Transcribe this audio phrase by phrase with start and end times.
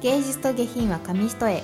[0.00, 1.60] 芸術と下品は紙一重。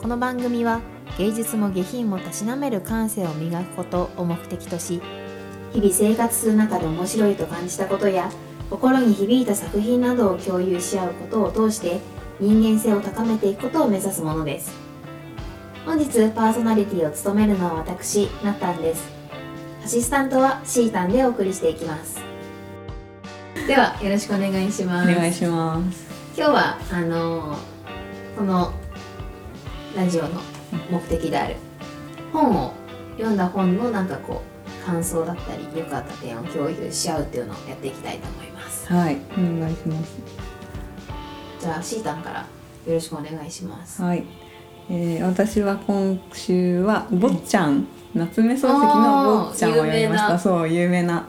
[0.00, 0.80] この番組は
[1.18, 5.02] 芸術も下品もたしなめる感性を磨くことを目的とし
[5.72, 8.30] 日々生活する中で面白いと感じたことや
[8.70, 11.98] 心に響いた作品などを共有し合うことを通して
[12.38, 14.72] 人間性を高めていくことを目指すものです。
[15.84, 19.02] 本日パーソナリティを務めるのは私なったんです。
[19.84, 22.20] アシスタントはシータンでお送りしていきます。
[23.66, 25.10] ではよろしくお願いします。
[25.10, 26.11] お願いします。
[26.34, 27.58] 今日はあの
[28.36, 28.72] この
[29.94, 30.40] ラジオの
[30.90, 31.56] 目的である
[32.32, 32.72] 本を
[33.18, 34.40] 読んだ本のなんかこ
[34.82, 38.90] う感想だったり良かった点を共有し合うっていうのをやっていきたいと思います。
[38.90, 39.18] はい。
[39.36, 40.18] お願いします。
[41.60, 42.40] じゃあシータンから
[42.86, 44.02] よろしくお願いします。
[44.02, 44.24] はい、
[44.88, 50.28] えー、私は今週は坊ちゃん、夏目漱石の坊ちゃんを読みましあー有名な。
[50.28, 51.28] たそう有名な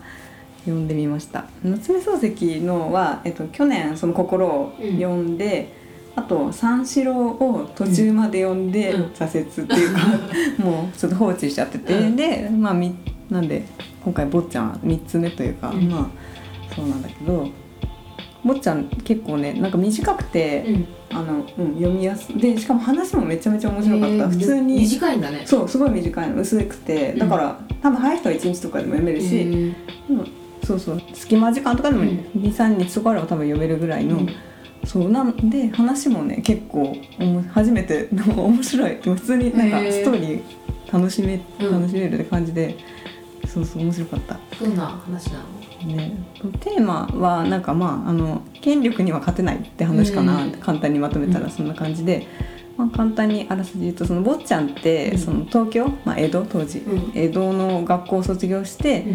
[0.66, 1.46] 読んでみました。
[1.64, 5.38] 夏目漱石のは、えっと、去年その心を読ん。
[5.38, 5.74] で、
[6.16, 9.04] あと三四郎を途中まで読んでうん。
[9.14, 10.00] 挫折っていうか、
[10.64, 12.16] もうちょっと放置しちゃってて、うん。
[12.16, 12.96] でまあみ
[13.30, 13.64] なんで
[14.04, 15.90] 今回坊ちゃんは3つ目というか、うん。
[15.90, 17.48] まあそうなんだけど
[18.44, 20.88] 坊ちゃん結構ねなんか短くて、うん。
[21.18, 25.42] あの、うん、読みやすでしかも話もめちゃめちゃ面白かった、えー普通に短いんだね。
[25.46, 26.42] そうすごい短いの。
[26.42, 27.12] 薄くて。
[27.14, 30.16] うんだから、多分早い人は1日とかでも読めるし、うん。
[30.18, 31.02] うんそうそう。
[31.14, 32.10] 隙間時間とかでもうん。
[32.36, 34.30] 23日とかあれば多分読めるぐらいの、うん。
[34.86, 38.98] そうなんで話もね結構おも初めて 面白い。
[39.04, 40.42] 普通になんかストーリー
[40.92, 41.72] 楽しめうん。
[41.72, 42.76] 楽しめるって感じで、
[43.48, 44.40] そうそう面白かった。
[44.60, 45.96] どんな話なの？
[45.96, 46.14] ね、
[46.62, 50.52] テーマはなんかまああの権力には勝てないって話かな、うん。
[50.54, 51.46] 簡単にまとめたうん。
[51.46, 52.26] らそんな感じで、
[52.78, 55.18] まあ、簡単にあらすじ言うとその坊ちゃんって、うん。
[55.18, 57.12] その東京、まあ、江戸当時、うん。
[57.14, 59.06] 江戸の学校を卒業して、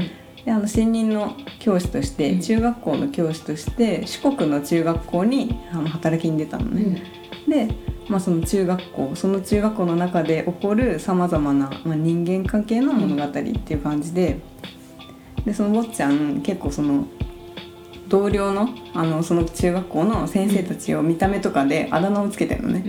[0.44, 2.41] であの新任の教師として、うん。
[2.41, 6.95] 中学校の教師として四国の中学校にあの働きに出たのうん。
[6.95, 7.03] ね。
[7.48, 7.69] で、
[8.08, 14.40] まあ、その中学校その中学校の中で起こるさまざまな、まあ、人間関係の物語っていう感じで,、
[15.45, 17.07] でその坊ちゃん結構その
[18.08, 22.83] 同僚のあのその中学校の先生たちを見た目とかであだ名をつけてるのね、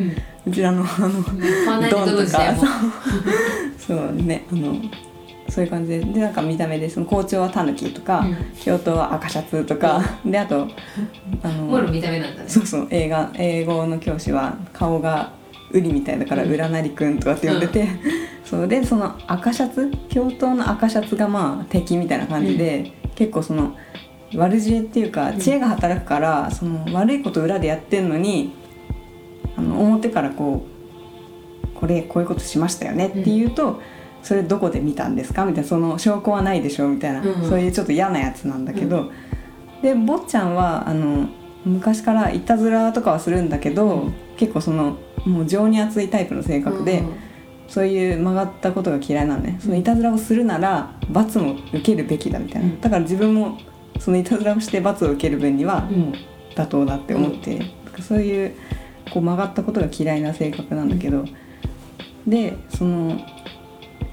[0.45, 0.51] うん。
[0.51, 1.39] うちらのあのこん。
[1.89, 2.69] ドンとかそう。
[3.99, 4.75] そうねあの
[5.49, 5.99] そういう感じで。
[5.99, 8.37] でなんか見た目でその校長はタヌキとか、うん。
[8.61, 10.67] 教頭は赤シャツとか、であと
[11.43, 12.49] あのもろ見た目なんだね。
[12.49, 15.33] そうそう映画英語の教師は顔が
[15.71, 16.53] ウリみたいだからうん。
[16.53, 17.87] 浦成くんとかって呼んでて、
[18.45, 19.91] そうでその赤シャツ？
[20.09, 23.75] 教頭の赤シャツがまあ敵みたいな感じで、結構その
[24.35, 25.39] 悪知恵っていうかん。
[25.39, 28.53] 知恵が働くから、その悪いこと裏でやってんのに
[29.55, 33.81] あの表からこうこれこういうことしましたよねって言うと、
[34.21, 35.45] それどこで見たんですか？
[35.45, 36.87] みたいなその証拠はないでしょ？
[36.87, 39.11] みたいな、うんそういうちょっと嫌なやつなんだけど、
[39.81, 41.29] で坊ちゃんはあの
[41.65, 44.13] 昔からいたずらとかはするんだけど、うん。
[44.37, 47.03] 結構そのもう情に熱いタイプの性格で、
[47.67, 49.57] そういう曲がったことが嫌いなのね。
[49.59, 52.79] そのいたずらをするなら罰も受けるべきだみたいな、うん。
[52.79, 53.59] だから自分も
[53.99, 55.99] そのいたずらをして罰を受ける分にはうん。
[55.99, 56.13] もう
[56.55, 57.61] 妥当だって思って、
[58.01, 58.55] そういう
[59.11, 61.25] こう曲がったことが嫌いな性格なんだけど、
[62.25, 63.19] でその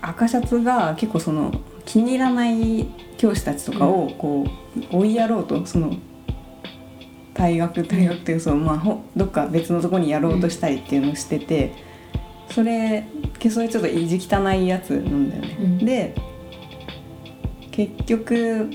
[0.01, 1.53] 赤シャツが結構その
[1.85, 2.87] 気に入らない
[3.17, 4.47] 教師たちとかをこ
[4.93, 5.97] う追いやろうとその
[7.35, 11.73] 退学退学っていうその、まあ、ほどっか別のとこにやろうとしたりっていうのをしてて、
[12.51, 13.07] それ
[13.39, 15.57] けそれちょっと意地汚いやつなんだよね。
[15.61, 15.79] うん。
[15.79, 16.15] で
[17.71, 18.71] 結局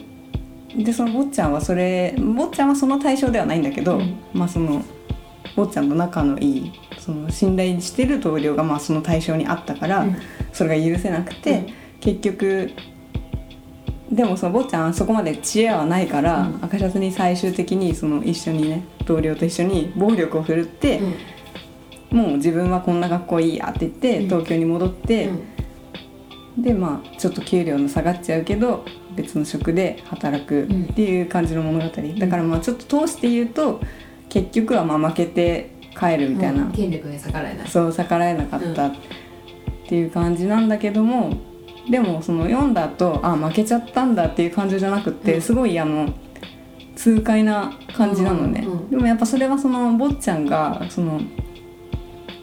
[0.75, 4.19] でその坊ちゃんはそれ坊ちゃんはその対象ではないんだけど、うん。
[4.33, 4.83] まあその
[5.55, 10.15] 坊ちゃんと仲のいいその信頼してる同僚がまあその対象にあったから、うん。
[10.53, 11.65] それが許せなくて、
[11.99, 12.71] 結局
[14.11, 16.59] でもその坊ちゃんはそこまで知恵はないから、うん。
[16.61, 20.99] 赤シャツに最終的にその一緒にね同僚と一緒に暴力を振るって、
[22.11, 22.17] うん。
[22.17, 24.25] もう自分はこんな学校いいやって言って、うん。
[24.25, 25.27] 東京に戻って、
[26.57, 26.61] うん。
[26.61, 28.83] でまあちょっと給料の下がっちゃうけど
[29.15, 33.79] 別の職で働くっていう感じの物語、だからまあちょっと通して言うと
[34.31, 36.71] 結局はまあ負けて帰るみたいな、うん。
[36.71, 37.67] 権力に逆らえない。
[37.67, 38.91] そう逆らえなかったっ
[39.89, 41.33] ていう感じなんだけども
[41.89, 45.41] でもその読んだ後あ負けちゃったんだっていう感じじゃなくって、うん。
[45.41, 46.13] すごいあの
[46.95, 51.19] 痛快な感じなのね、うんうんでもやっぱそれはその坊ちゃんがその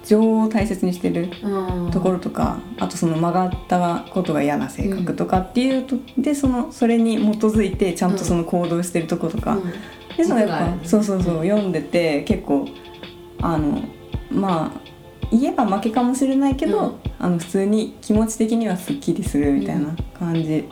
[0.05, 1.91] 情を大切にしてるうん。
[1.91, 9.73] ところとか、あとその曲がったことが嫌な性格とかっていうと、でそのそれに基づいてちゃんとその行動してるところとか、うん
[10.19, 11.49] でそのやっぱそうそうそう、うん。
[11.49, 12.69] 読んでて結構
[13.41, 13.81] あの
[14.31, 14.81] まあ
[15.31, 16.95] 言えば負けかもしれないけど、うん。
[17.21, 20.69] あの普通に気持ち的にはすっきりするみたいな感じ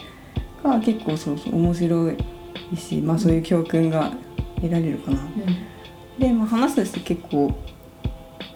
[0.63, 2.17] が結構そうそう面白い
[2.77, 4.13] し、まあ、そういう教訓が
[4.57, 5.19] 得られるかな。
[6.19, 7.55] で、まあ、話として結構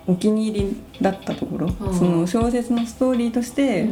[0.06, 1.94] お気に入りだったところ、うん。
[1.94, 3.88] その小説のストーリーとして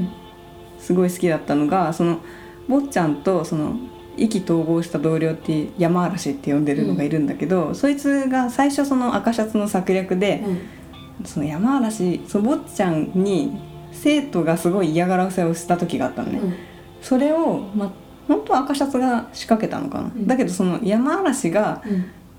[0.78, 2.18] すごい好きだったのがその
[2.66, 3.76] 坊ちゃんとその
[4.18, 10.44] 意気投合した同僚って山嵐って呼んでるのがいるんだけど、そいつが最初その赤シャツの策略で、
[11.24, 13.58] その山嵐その坊ちゃんに
[13.92, 16.40] 生徒がすごい嫌がらせをした時があったのね。
[17.00, 17.92] それを、まあ、
[18.26, 20.26] 本当は赤シャツが仕掛けたのかな、ん。
[20.26, 21.82] だけどその山嵐が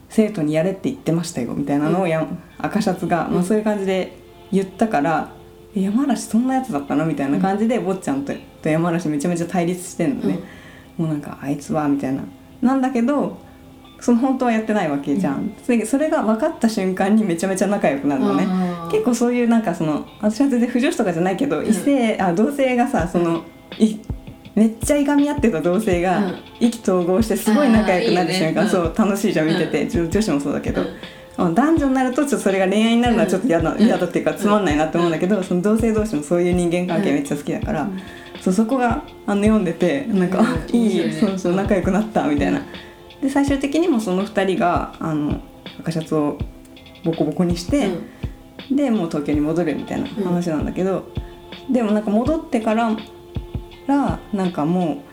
[0.10, 2.28] 生徒にやれって言ってましたよみたいなのをや、
[2.58, 4.18] 赤シャツが、まあ、そういう感じで
[4.52, 5.32] 言ったから、
[5.76, 7.06] え山嵐そんなやつだったの？
[7.06, 10.40] みたいな感じで、坊ちゃんとと山嵐めちゃめちゃ対立してんのね、
[11.00, 12.22] もうなんかあいつはみたいな。
[12.62, 13.38] なんだけど
[14.02, 18.48] その本当はやってないわけじゃん、でそれが分かった瞬間にめちゃめちゃ仲良くなるのね、
[18.92, 23.44] 結構そういうなんかその私は全然不女子とかじゃないけど、異性あ同性がさその
[23.78, 23.98] い
[24.56, 26.36] めっちゃいがみ合ってた同性がうん。
[26.62, 30.82] 意気投合してすごい仲良くなる瞬間、あーいいよねそう楽しいじゃん見てて、女女子もそうだけど、
[31.38, 33.82] あ男女になるとちょっとそれが恋愛になるのはちょっと嫌だ,、うん。
[33.82, 37.90] 嫌だっていうかつまんないなって思うんだけど、その同性同士のそういう人間関係めっちゃ好きだから、
[38.50, 40.46] そうそこがあの読んでてなんか、うん。
[40.48, 41.12] あいいね。
[41.12, 42.62] そうそう仲良くなったみたいな。
[43.22, 45.40] で最終的にもその2人があの
[45.80, 46.38] 赤シャツを
[47.04, 47.90] ボコボコにして。
[48.72, 51.06] でもう東京に戻るみたいな話なんだけど、
[51.72, 52.92] でもなんか戻ってから
[53.88, 55.04] らなんかも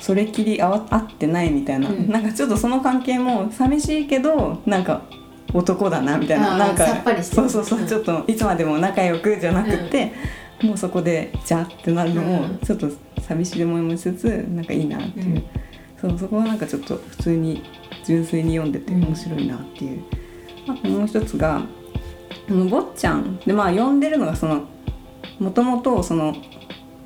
[0.00, 2.10] うそれきり合わ合ってないみたいな、うん。
[2.10, 5.02] なんかちょっとその関係も寂しいけどなんか
[5.52, 6.58] 男だなみたいな。
[6.58, 6.86] なんか
[7.22, 7.86] そうそうそう、うん。
[7.86, 10.12] ちょっといつまでも仲良くじゃなくて、
[10.64, 12.58] もうそこでじゃあってなるのもうん。
[12.58, 12.88] ちょっと
[13.20, 15.44] 寂しい思いもしつつなんかいいなっていう、うん。
[16.00, 17.62] そうそこはなんかちょっと普通に
[18.04, 20.02] 純粋に読んでて面白いなっていう、
[20.68, 21.62] あともう一つが
[22.48, 24.64] あの坊ちゃんでまあ呼んでるのがその
[25.38, 26.34] もともとその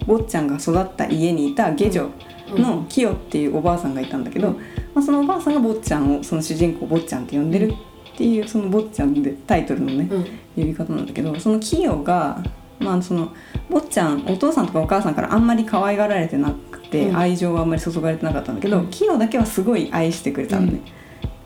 [0.07, 2.11] 坊ちゃんが育った家にいた下女
[2.57, 4.55] のキヨっていうおばあさんがいたんだけど、うん。
[4.95, 7.73] まあ、そのおばあさんが坊ちゃんをその主人公坊ちゃんって呼んでる
[8.15, 10.25] っていうその坊ちゃんでタイトルのねうん。
[10.57, 12.43] 呼び方なんだけどそのキヨが
[12.79, 13.33] まあその
[13.69, 17.17] 坊ちゃんお父さんとかお母さんからあんまり可愛がられてなくて、うん。
[17.17, 18.87] 愛情はあんまり注がれてなかったんだけど、うん。
[18.89, 20.81] キヨだけはすごい愛してくれたのね。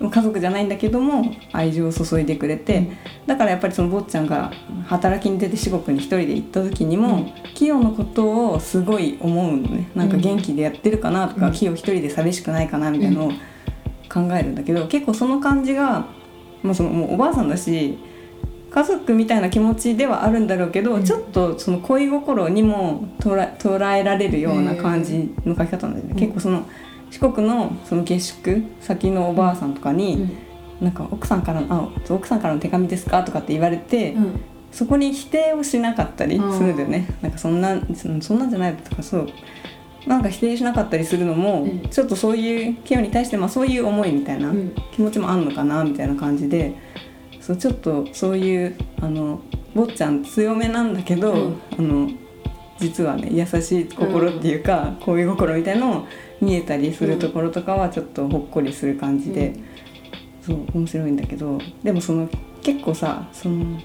[0.01, 2.91] 家族じゃないんだけども愛情を注いでくれて、
[3.27, 4.53] だからやっぱりその坊ちゃんが
[4.87, 7.33] 働きに出て四国に一人で行った時にも、うん。
[7.55, 9.91] キヨのことをすごい思うのね。
[9.95, 11.53] なんか元気でやってるかなとか、うん。
[11.53, 13.31] キヨ一人で寂しくないかなみたいなのを
[14.13, 16.07] 考えるんだけど、結構その感じが、
[16.63, 17.99] まあ、そのもうおばあさんだし
[18.75, 21.05] 家族みたいな気持ちではあるんだろうけど、うん。
[21.05, 26.19] ちょっとその恋心にも捉え捉えられるような感じの書き方なんだよね、うん。
[26.19, 26.65] 結構その
[27.11, 30.31] 四国のその下宿先のおばあさんとかに、
[30.81, 31.63] なんか奥さんから
[32.09, 34.41] 奥さんからの手紙ですかとかって言われて、うん。
[34.73, 37.79] そこに否定をしなかったりするんだよね、なんかそんな
[38.23, 39.29] そんなんじゃないとかそう。
[40.07, 41.89] なんか否定しなかったりするのも、うん。
[41.91, 44.75] ちょっとそういうケヨに対してまあそういう思いみたいなうん。
[44.93, 46.75] 気持ちもあんのかなみたいな感じで
[47.43, 49.43] そうちょっとそういうあの
[49.75, 51.61] 坊ちゃん強めなんだけど、うん。
[51.79, 52.11] あの
[52.79, 56.07] 実はね優しい心っていうか、恋心みたいのを
[56.41, 59.55] 見えたりするところとかはちょっとほっこりする感じで。
[60.45, 62.29] そう面白いんだけどでもその
[62.63, 63.81] 結構さその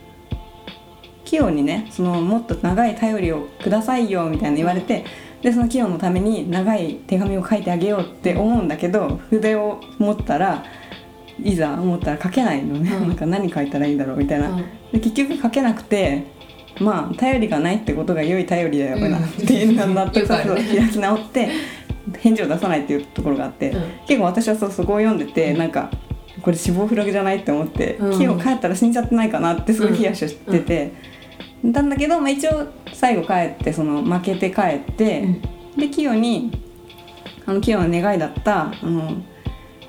[1.24, 5.06] キヨにねそのもっと長い頼りをくださいよみたいな言われて
[5.42, 10.66] でそのキヨのために長い手紙を書いてあげようって思うんだけど筆を持ったら
[11.44, 13.08] いざ思ったら書けないのね、うん。
[13.10, 14.56] なんか何書いたらいいんだろうみたいな、
[14.92, 16.24] で結局書けなくて
[16.80, 21.50] まあ頼りがないってことが良い頼りだよなっていうのが納得させ開き直って
[22.20, 23.92] 返事を出さないっていうところがあって、うん。
[24.08, 25.92] 結構私はそうそこを読んでて、なんか
[26.42, 28.18] これ死亡フラグじゃないって思って、うん。
[28.18, 30.94] キヨ帰ったら死んじゃってないかなってすごいヒヤヒヤしてて、
[31.64, 35.28] なんだけど、まあ、一応最後帰ってその負けて帰って、
[35.76, 36.52] でキヨに
[37.46, 39.22] あのキヨの願いだったあの、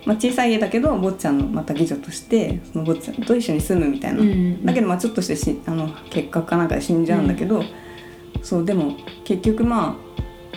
[0.09, 7.63] まあ、小さい家だけど坊ちゃんのまた妓女としてその坊ちゃんと一緒に住むみたいな、うんだけどまあちょっとしてしあの結核かなんかで死んじゃうんだけど、
[8.43, 9.95] そうでも結局まあ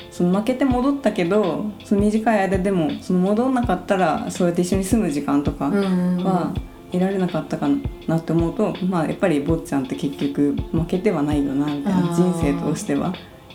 [0.09, 6.53] その負けて戻ったけどその短い間でもその戻んなかったらそうやって一緒に住む時間とかは
[6.93, 7.67] 得られなかったか
[8.07, 13.13] なって思うと、まあやっぱり坊ちゃんって結局負けてはないよなみたいな人生としては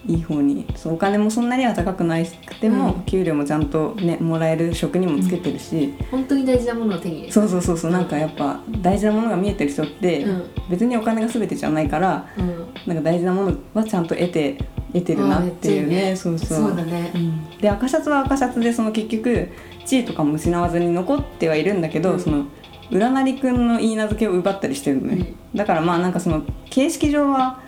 [0.08, 3.02] いい方にそうお金もそんなには高くないくても、うん。
[3.02, 7.32] 給料もちゃんとねもらえる職にもつけてるし、本当に大事なものを手に入れる。
[7.32, 10.50] そうそうそうそうなんかやっぱ大事なものが見えてる人って、うん。
[10.70, 12.66] 別にお金が全てじゃないからうん。
[12.86, 14.58] なんか大事なものはちゃんと得て
[14.92, 16.12] 得てるなっていうね。
[16.12, 16.58] あそうそう。
[16.68, 17.12] そうだね。
[17.14, 17.58] うん。
[17.58, 19.48] で赤シャツは赤シャツでその結局
[19.84, 22.20] 地位とかも失わずに残ってはいるんだけど、うん。
[22.20, 22.46] その
[22.90, 27.60] 占成くんの言い名付けを奪ったりしてるのね、だからまあなんかその形式上は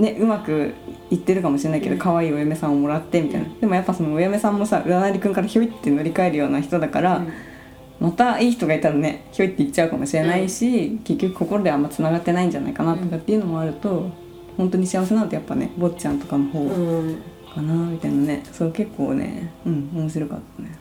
[0.00, 0.74] ねうまく
[1.10, 1.98] いってるかもしれないけど、うん。
[1.98, 7.22] 可愛いお嫁さんをもらってみたいな、でもやっぱそのお嫁さんもさ占成くんからひょいって乗り換えるような人だから、
[8.00, 14.10] またいい人がいたらねひょいって言っちゃうかもしれないし、結局心であんまつながってないんじゃないかなとかっていうのもあると、
[14.56, 17.22] 本当に幸せなのってやっぱね坊ちゃんとかの方うん。
[17.52, 18.44] かなみたいなね。
[18.52, 20.78] そう結構ねうん面白かったね。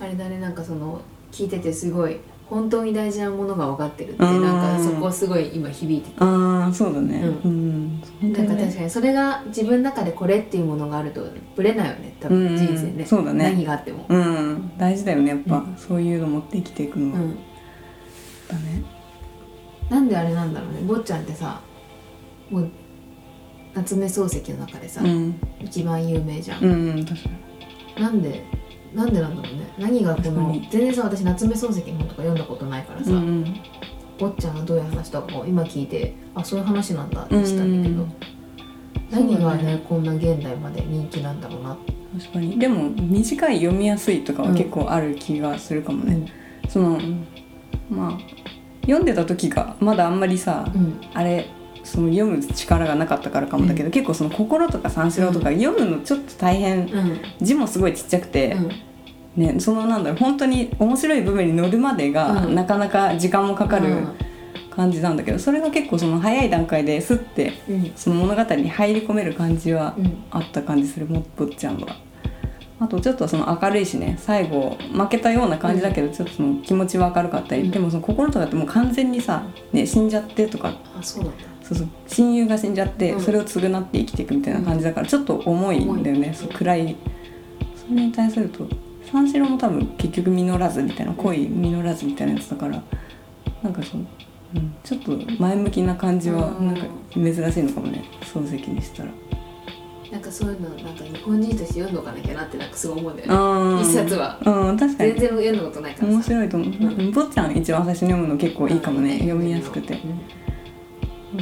[0.00, 2.18] あれだねなんかその聞いててすごい
[2.48, 4.42] 本当に大事なものが分かってるってうん。
[4.42, 6.16] なんかそこすごい今響いてて。
[6.18, 7.20] ああそうだね。
[7.44, 8.48] ううん、本当にね。
[8.48, 11.26] なんか確かにそれが自分の中でこれっていうものがあると
[11.56, 13.44] ぶれないよね多うん分人生ね、そうだね。
[13.44, 14.72] 何があっても、うん。
[14.78, 15.74] 大事だよねやっぱ、うん。
[15.76, 18.84] そういうの持って生きていくのは、うん、だね。
[19.90, 20.80] なんであれなんだろうね。
[20.82, 21.60] 坊ちゃんってさ
[22.50, 22.70] もう
[23.74, 25.40] 夏目漱石の中でさ、うん。
[25.60, 26.68] 一番有名じゃん、う
[27.00, 27.28] ん確か
[27.96, 28.02] に。
[28.02, 28.44] なんで
[28.96, 29.72] なんでなんだろうね。
[29.78, 33.60] 何がこの全然さ私夏目漱石の本とか読んだことないからさ、うん
[34.18, 38.12] 坊ちゃんがどういう話とかも今聞いてあそういう話なんだってしたんだけど、うん
[39.10, 41.76] 何がねねこんな現代まで人気なんだろうな
[42.18, 42.58] 確かに。
[42.58, 46.32] でも短い読みやすいとかは結構ある気がするかもね、
[46.68, 46.98] その
[47.90, 48.18] まあ
[48.80, 51.00] 読んでた時がまだあんまりさ、うん。
[51.12, 51.50] あれ
[51.86, 57.20] その読む力がなかったからかもだけど、結構その心とか三四郎とか読むのちょっと大変、うん。
[57.40, 58.52] 字もすごいちっちゃくて、
[59.36, 59.42] うん。
[59.42, 62.54] ね、そのなんだろう本当に面白い部分に乗るまでが、うん。
[62.54, 64.08] なかなか時間もかかるうん。
[64.70, 67.92] 感じなんだけどそれが結構その早い段階ですってうん。
[67.96, 70.24] その物語に入り込める感じはうん。
[70.30, 71.96] あった感じするもっぽっちゃんは。
[72.78, 77.70] あとちょっとその明るいしね最後負けたような感じだけど、ちょっとその気持ちは明るかったり、うん。
[77.70, 80.74] でもその心とかってもう完全にさ、ね、死んじゃってとか。
[80.94, 83.20] あそうなんだそうそう親友が死んじゃって、うん。
[83.20, 86.96] それを償って生きていくみたいな感じだからちょっと重いんだよね、そう暗い。
[87.74, 88.68] それに対すると
[89.10, 92.82] 三四郎も多分結局実らずみたいな恋実らずみたいなやつだから
[93.62, 94.00] なんかそう、
[94.54, 96.66] うん、ちょっと前向きな感じはうん。
[96.68, 98.04] なんか珍しいのかもね。
[98.20, 99.10] 漱石にしたら。
[100.12, 103.34] なんかそういうのなんか日本人として読んどかなきゃなってなんかすごい思うんだよね。
[103.34, 104.38] あ一冊は。
[104.44, 105.10] うん確かに。
[105.10, 107.10] 全然読んだことないから面さ白いと思う、うん。
[107.10, 109.98] 坊ちゃん一番最初に読むの結構いいかもね、読みやすくて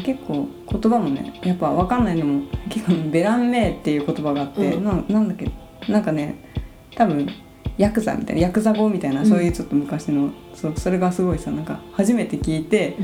[0.02, 4.84] 結構言葉もねやっぱ分かんないのも結構ベランメーっていう言葉があって、うん。
[4.84, 5.50] ななんだっけ
[5.90, 6.36] なんかね
[6.94, 7.28] 多分
[7.76, 9.26] ヤクザみたいなヤクザ語みたいな、うん。
[9.26, 12.96] そういうちょっと昔のそうそれがすごいさなんか初めて聞いて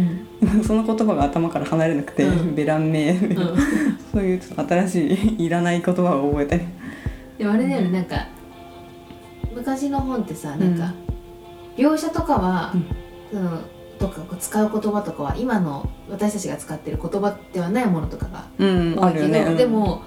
[0.42, 0.64] うん。
[0.64, 2.54] その言葉が頭から離れなくて、うん。
[2.54, 3.12] ベランメ。
[3.12, 3.58] ー、うん。
[4.12, 6.62] そういうちょっと新しいいらない言葉を覚えたり。
[7.38, 8.26] でもあれだよねなんか
[9.54, 10.92] 昔の本ってさなんか
[11.76, 12.74] 描写とかは、
[13.32, 13.62] その
[14.00, 19.56] とかこう使う言葉とかは今の私たちが使ってる言葉ではないものとかが多いけど、ね、うん。
[19.56, 20.02] でも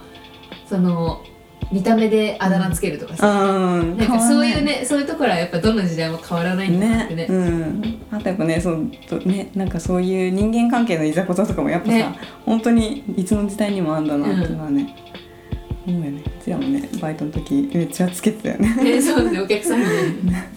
[0.67, 1.23] その
[1.71, 7.27] 見た目であだ名つけるとかさ、うんなんかそういうねそういうところはやっぱどの時代も変わらないんだなってね。
[7.29, 12.19] うん、あとやっぱねそうとねなんかそういう人間関係のいざこざとかもやっぱさ、ね。
[12.45, 14.95] 本当にいつの時代にもあんだなっていうのはね、
[15.87, 16.23] 思うよね。
[16.25, 18.75] うちらもねバイトの時めっちゃつけてたよね。
[18.83, 19.85] ねそうですねお客さんに
[20.31, 20.49] ね。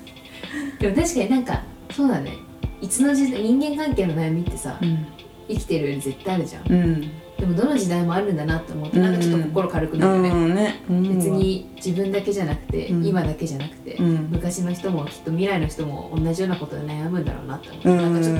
[0.81, 2.45] でも確かになんかそうだね
[2.80, 5.06] いつの時代人間関係の悩みってさうん、
[5.49, 6.73] 生きてるより絶対あるじゃん。
[6.73, 7.00] うん、
[7.38, 10.54] でもどの時代もあるんだなって思ってなんかちょっと心軽くなるよね、うん。
[10.54, 13.06] ね、うん別に自分だけじゃなくて、うん。
[13.06, 14.28] 今だけじゃなくて、うん。
[14.30, 17.97] 昔の人もきっと未来の人も同じようなことで悩むんだろうなって思って、うん。
[17.97, 18.38] なんかちょっ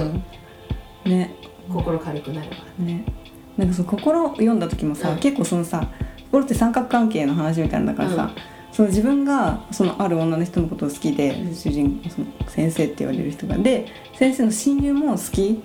[1.05, 1.35] とね。
[1.69, 3.05] 心軽くなるわ、ね。
[3.57, 5.19] なんかそう心を読んだ時もさ、うん。
[5.19, 5.89] 結構そのさ
[6.31, 8.31] 心って三角関係の話みたいなんだからさ、
[8.77, 13.57] その自分がそのある女の人のことを好きで、うん主人その先生って言われる人が。
[13.57, 15.63] で先生の親友も好き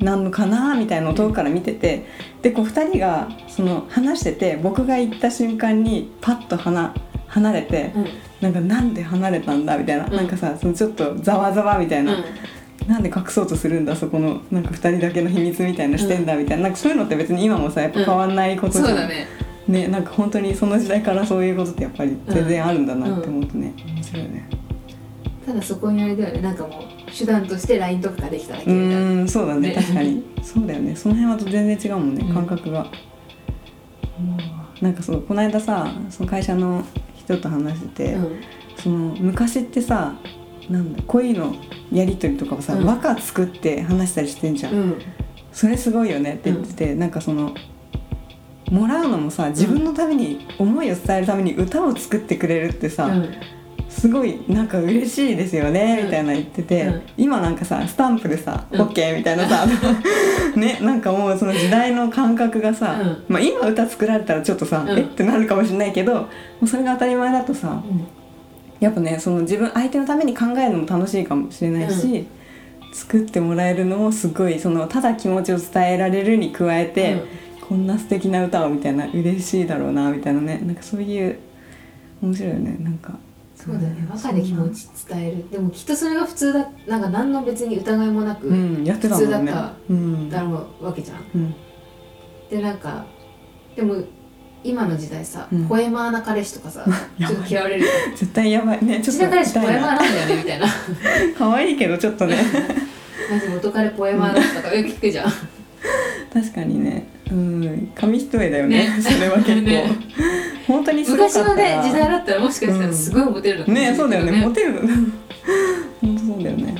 [0.00, 2.06] なのかなみたいなのを遠くから見てて
[2.42, 6.92] でこう2人がその話してて僕が行った瞬間にパッと離
[7.28, 8.06] 離れて、うん。
[8.40, 10.16] なんかなんで離れたんだみたいな、うん。
[10.16, 12.24] なんかさそのちょっとざわざわみたいな、うん。
[12.88, 24.48] なんで隠そうとするんだそこのなんか2人だけの秘密みたいなしてんだみたいな,、なんかそういうのって別に今もさやっぱ変わんないことじゃん、そうだねねなんか本当にその時代からそういうことってやっぱり全然あるんだなって思うとね、面白いよね。
[25.46, 26.40] ただそこにあれだよね。
[26.40, 29.68] なんかもう手段として LINE とかができただけうみたいなーんそうだね。
[29.68, 29.74] ね。
[29.74, 30.24] 確かに。
[30.42, 30.96] そうだよね。
[30.96, 32.24] その辺はと全然違うもんね。
[32.26, 32.34] うん。
[32.34, 32.80] 感覚が、
[34.18, 34.36] うん
[34.80, 36.84] なんかそうこの間さその会社の
[37.16, 38.40] 人と話してて、うん。
[38.76, 40.14] その昔ってさ
[40.68, 41.54] なんだ恋の
[41.92, 42.86] やり取りとかをさ、うん。
[42.86, 45.02] 和歌作って話したりしてんじゃん、うん。
[45.52, 47.54] それすごいよねって言ってて、なんかその
[48.70, 53.34] もらうのもさ自分のために、思いを伝えるために歌を作ってくれるってさ、うん。
[53.88, 56.06] すごいなんか嬉しいですよね、うん。
[56.06, 57.02] みたいな言ってて、うん。
[57.16, 58.80] 今なんかさスタンプでさ「うん。
[58.80, 59.66] OK」みたいなさ
[60.56, 63.24] ねなんかもうその時代の感覚がさ、うん。
[63.28, 64.98] まあ、今歌作られたらちょっとさ、うん。
[64.98, 66.28] えってなるかもしれないけども
[66.62, 67.82] うそれが当たり前だとさ
[68.80, 72.26] やっぱねその自分相手のために考えるのも楽しいかもしれないし、
[72.92, 77.22] 作ってもらえるのもすごいそのただ気持ちを伝えられるに加えて、
[77.68, 80.40] こんな素敵な歌をみたいな嬉しいだろうなみたいな。
[80.40, 81.38] ねなんかそういう
[82.20, 82.76] 面白いよね。
[82.80, 83.14] なんか
[83.56, 84.06] そうだね。
[84.10, 89.24] 和歌で気持ち伝えるでもきっとそれが普通だなんか何の別に疑いもなくうんやってたね。
[89.24, 90.28] 普通だったうん。
[90.30, 91.18] だろうわけじゃん。
[91.34, 91.54] うん。
[92.50, 93.06] でなんか
[93.74, 93.96] でも
[94.62, 95.66] 今の時代さ、うん。
[95.66, 96.84] ポエマーな彼氏とかさ
[97.18, 97.84] ちょっと嫌われる。
[97.84, 98.84] よ絶対やばい。
[98.84, 100.66] ねちょっと彼氏ポエマーななんだよねみたいな。
[101.38, 102.36] 可愛いけどちょっとね。
[103.30, 105.32] マジ元彼ポエマーだったとかよく聞くじゃん
[106.34, 107.06] 確かにね。
[107.30, 107.92] うん。
[107.94, 108.88] 紙一重だよね。
[108.88, 109.00] ね。
[109.00, 109.84] それは結構、ね。
[110.66, 114.32] 本当にすごかっ昔のね時代だったらもしかしたらすごいモテるのかもしれないねそうだよね。
[114.32, 114.80] モけテる。
[116.00, 116.74] 本当そうだよね。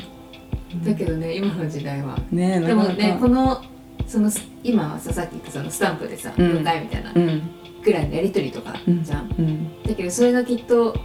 [0.85, 2.19] だけどね今の時代は。
[2.33, 3.63] ねでもねこの
[4.09, 4.29] その
[4.65, 6.59] 今はささっき言ったそのスタンプでさ「うん。
[6.59, 7.43] 了解」みたいなうん。
[7.85, 9.05] ぐらいのやり取りとかうん。
[9.05, 9.83] じゃん、うん。
[9.87, 10.97] だけどそれがきっと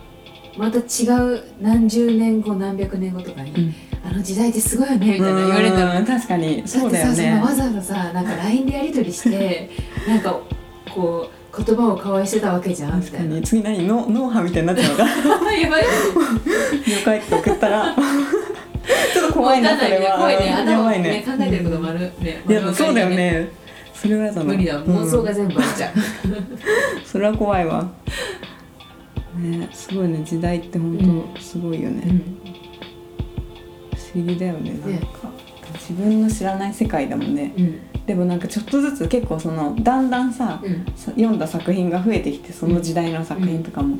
[0.57, 6.63] また違う何十年後何百年後とかに、うんあの時代ってすごいよねみたいな言われたらうん確かに。
[6.65, 7.41] そうだよね。
[7.41, 9.69] わざわざさなんか LINE でやり取りして
[10.07, 10.39] なんか
[10.93, 13.41] こう言葉を交わしてたわけじゃんみ確かに。
[13.41, 13.87] 次何？
[13.87, 15.51] 脳脳波みたいになっちゃうのか。
[15.53, 17.69] やばい了解って送った。
[17.69, 17.95] ら
[19.13, 20.17] ちょっと怖いなそれは。
[20.17, 20.45] 怖いね。
[20.47, 21.09] やばいね。
[21.11, 23.49] ね考えてること丸ねいや丸分かりそうだよね。
[23.93, 25.93] それは無理だ妄想がうん全部あっちゃう、
[27.05, 27.85] それは怖いわ。
[29.37, 30.21] ねすごいね。
[30.23, 30.97] 時代って本
[31.35, 32.58] 当すごいよね、うん
[34.13, 35.29] 不思議だよねなんねか。
[35.73, 37.53] 自分の知らない世界だもんね。
[37.57, 37.79] うん。
[38.05, 40.85] でもなんかちょっとずつ結構そのだんだんさ、うん。
[40.95, 43.97] さ読んだ作品が増えてきてその時代の作品とかも、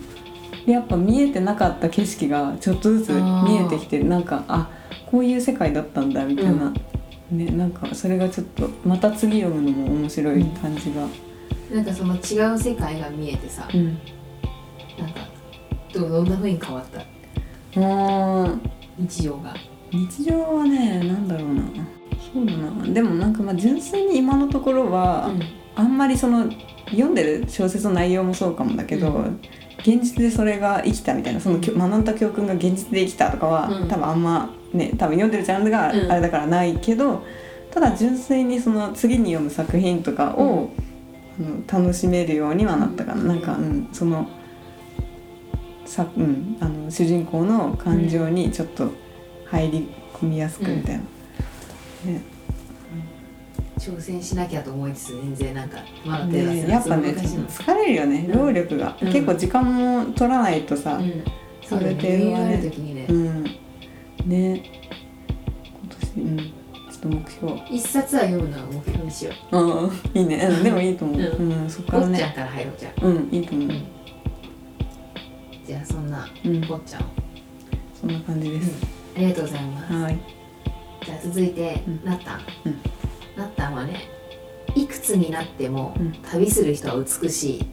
[0.66, 4.70] でやっぱ見えてなかった景色がちょっとずつ見えてきてなんかあ
[5.06, 6.74] こういう世界だったんだみたいな、
[7.32, 11.08] ねなんかそれがちょっとまた次読むのも面白い感じが、
[11.72, 13.86] なんかその違う世界が見えてさうん。
[14.98, 15.20] なんか
[15.94, 17.06] どうどんな風に変わった？
[18.98, 19.54] 日常が
[19.92, 21.64] 日常はねなんだろうな。
[22.34, 22.94] そうだな。
[22.94, 25.32] でもなんかまあ純粋に今のところは、
[25.76, 26.50] あんまりその
[26.92, 29.40] 読んでる小説の内容もそうかもだけど、う
[29.80, 33.88] 現実でそれが生きたみたいなその学んだ教訓が現実で生きたとかは、うん。
[33.88, 36.12] 多分あんまね多分読んでるジャンルがうん。
[36.12, 37.24] あれだからないけど、
[37.72, 40.72] ただ純粋にその次に読む作品とかを、
[41.40, 44.28] あの楽しめるようにはなったかな、うんなんか、うん、その
[45.86, 48.92] さ、うん、あの主人公の感情にちょっと
[49.52, 51.02] 入り込みやすくみたいな。
[52.12, 52.22] ね。
[53.80, 58.38] 挑戦しなきゃと思いつつ全然なんかまだ手出せやっぱね疲れるよねうん。
[58.38, 59.12] 労力が、うん。
[59.12, 59.64] 結構時間
[60.06, 61.24] も取らないとさ、うん。
[61.66, 63.44] そうだねはねね、うん。
[64.26, 64.64] ね。
[65.82, 66.38] 今年うん。
[66.38, 66.52] ちょ
[66.98, 67.54] っと目標。
[67.70, 69.58] 一冊は読むのは目標にしよう。
[69.58, 69.92] うん。
[70.14, 71.70] いいね、うん、でもいいと思う、ううん。
[71.70, 72.18] そっか坊らね。
[72.18, 73.06] ちゃんから入ろうじゃあ。
[73.06, 73.86] うんいいと思う、うん。
[75.66, 77.06] じゃあそんなうん坊ちゃんを、
[78.02, 79.94] そんな感じです、ありがとうございます。
[79.94, 80.20] はい。
[81.06, 82.04] じゃあ続いて、うん。
[82.04, 82.82] なったん、うん。
[83.38, 84.02] なったんはね
[84.76, 86.12] いくつになってもうん。
[86.32, 87.66] 旅する人は美しいっ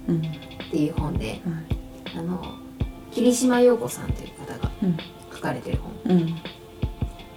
[0.70, 1.40] ていう本で
[2.16, 2.42] あの
[3.10, 4.96] 霧島陽子さんという方がうん。
[5.32, 6.16] 書かれてる本。
[6.16, 6.26] うん。
[6.26, 6.40] で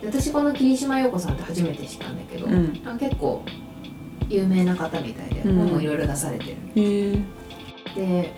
[0.06, 2.82] 私この霧島陽子さんって初めて知ったんだけど、うん。
[2.86, 3.44] あ結構
[4.30, 5.58] 有名な方みたいでうん。
[5.58, 7.24] 本もいろいろ出されてる、
[7.96, 8.34] で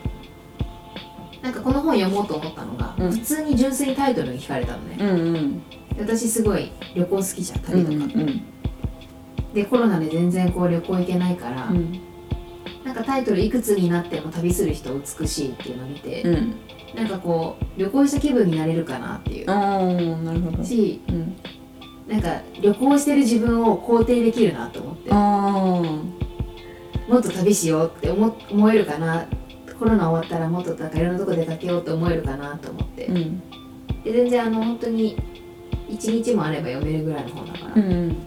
[1.42, 3.10] なんかこの本読もうと思ったのが、うん。
[3.10, 5.58] 普通に純粋にタイトルに聞かれたのね、うんうん。
[5.96, 8.42] で私すごい旅行好きじゃんう旅とか、んうん
[9.52, 12.00] でコロナで全然こう旅行行けないから、うん。
[12.84, 16.54] なんかタイトルいくつになっても旅する人美しいっていうのを見て、うん。
[16.94, 19.46] なんかこう旅行した気分になれるかなっていう。
[19.46, 20.64] なるほど。
[20.64, 21.36] しうん。
[22.08, 25.10] なんか旅行してる自分を肯定できるなと思って。
[25.10, 25.82] あ
[27.08, 29.26] もっと旅しようって思思えるかな
[29.74, 33.40] コロナ終わったらもっとなんかいろんなとこ出かけようって思えるかなと思って、あうん。
[34.04, 35.16] で全然あの本当に
[35.88, 38.26] 1日もあれば読めるぐらいの本だから、うん。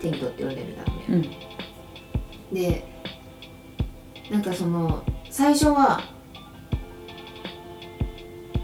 [0.00, 1.22] 手に取って読んでるんだろううん。
[1.22, 1.30] ね、
[2.52, 2.84] で
[4.30, 6.00] なんかその最初は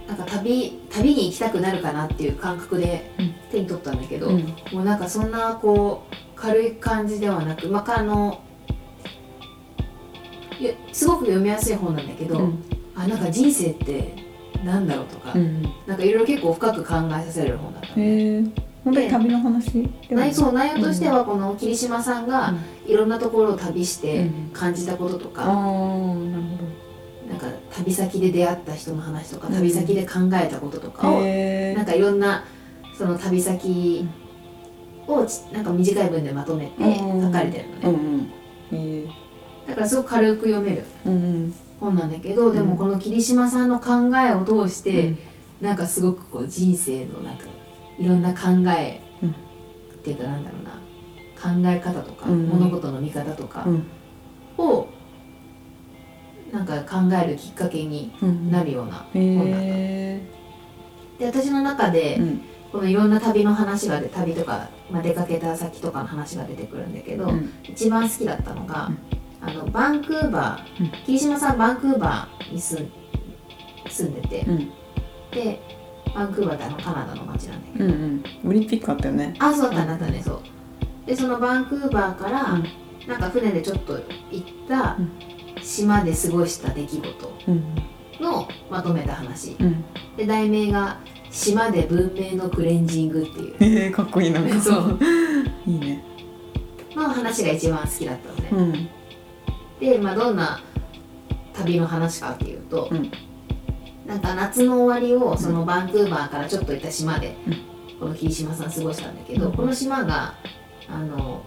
[0.07, 3.35] なんか旅旅に行きたくなるかなっていう感覚でうん。
[3.51, 4.43] 手に取ったんだけど、うん。
[4.73, 8.43] もうなんかそんなこう軽い感じではなくまああの
[10.93, 12.65] すごく読みやすい本なんだけど、うん。
[12.95, 14.15] あなんか人生って
[14.65, 17.89] なんだろうとか、うんなんかいろいろ結構深く考えさせる本だった
[18.83, 22.55] 本当に旅の話内そう内容としてはこの霧島さんが
[22.87, 24.51] いろんなところを旅してうん。
[24.53, 26.11] 感じたこととか、ああなるほ
[27.31, 29.55] なんか旅先で出会った人の話とかうん。
[29.55, 32.45] 旅先で考えたこととかどを、なんかいろんな
[32.99, 34.07] その旅先
[35.07, 37.23] をちなんか短い文でまとめてうん。
[37.23, 37.93] 書かれてるの
[38.73, 39.05] ね、
[39.71, 45.19] だからすごく軽く読めるうんうん本なんだけど、でもこの霧島さんの考えを通して、うん。
[45.63, 47.45] なんかすごくこう人生のなんか
[47.99, 49.31] いろんな考え、うん。
[49.31, 49.33] っ
[50.03, 50.71] ていうかなんだろうな
[51.41, 52.49] 考え方とか、うん。
[52.49, 53.87] 物事の見方とかうん。
[54.59, 54.89] を
[56.53, 58.51] なんか考えるきっかけにうん。
[58.51, 60.23] なるようなへ本だった、え
[61.19, 62.41] で私の中で、うん。
[62.73, 67.53] このいろんな旅の話がで旅とか、まあ、出かけた先とかの話が出てくるんだけど、うん。
[67.65, 68.91] 一番好きだったのが、
[69.43, 71.05] あのバンクーバー、うん。
[71.05, 72.93] 霧島さんバンクーバーに住ん
[73.89, 74.71] 住んでて、うん。
[75.31, 75.61] で
[76.15, 78.51] バンクーバーってあのカナダの街なんだけど、うんうん。
[78.51, 79.35] オリンピックあったよね。
[79.39, 80.41] あそうだったんだったねそう。
[81.07, 82.65] でそのバンクーバーから、うん。
[83.09, 83.95] なんか船でちょっと
[84.31, 85.11] 行ったうん。
[85.63, 87.75] 島で過ごした出来事うん。
[88.21, 89.57] のまとめた話。
[89.59, 89.85] うん。
[90.17, 90.99] で題名が
[91.31, 93.57] 「島で文明のクレンジング」っていう。
[93.87, 94.41] えー、かっこいいな。
[94.41, 94.99] んかそう。
[95.67, 96.05] いいね。
[96.95, 99.00] の話が一番好きだったのね、うん
[99.81, 100.61] で、まあ、どんな
[101.55, 103.11] 旅の話かっていうと、うん。
[104.07, 107.99] なんか夏の終わりをそのバンクーバーからちょっと行った島で、うん。
[107.99, 110.35] この霧島さん過ごしたんだけど、うんこの島が
[110.89, 111.45] あの、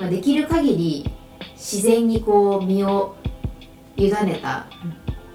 [0.00, 1.10] まあ、できる限り
[1.52, 3.16] 自然にこう身を
[3.96, 4.66] 委ねた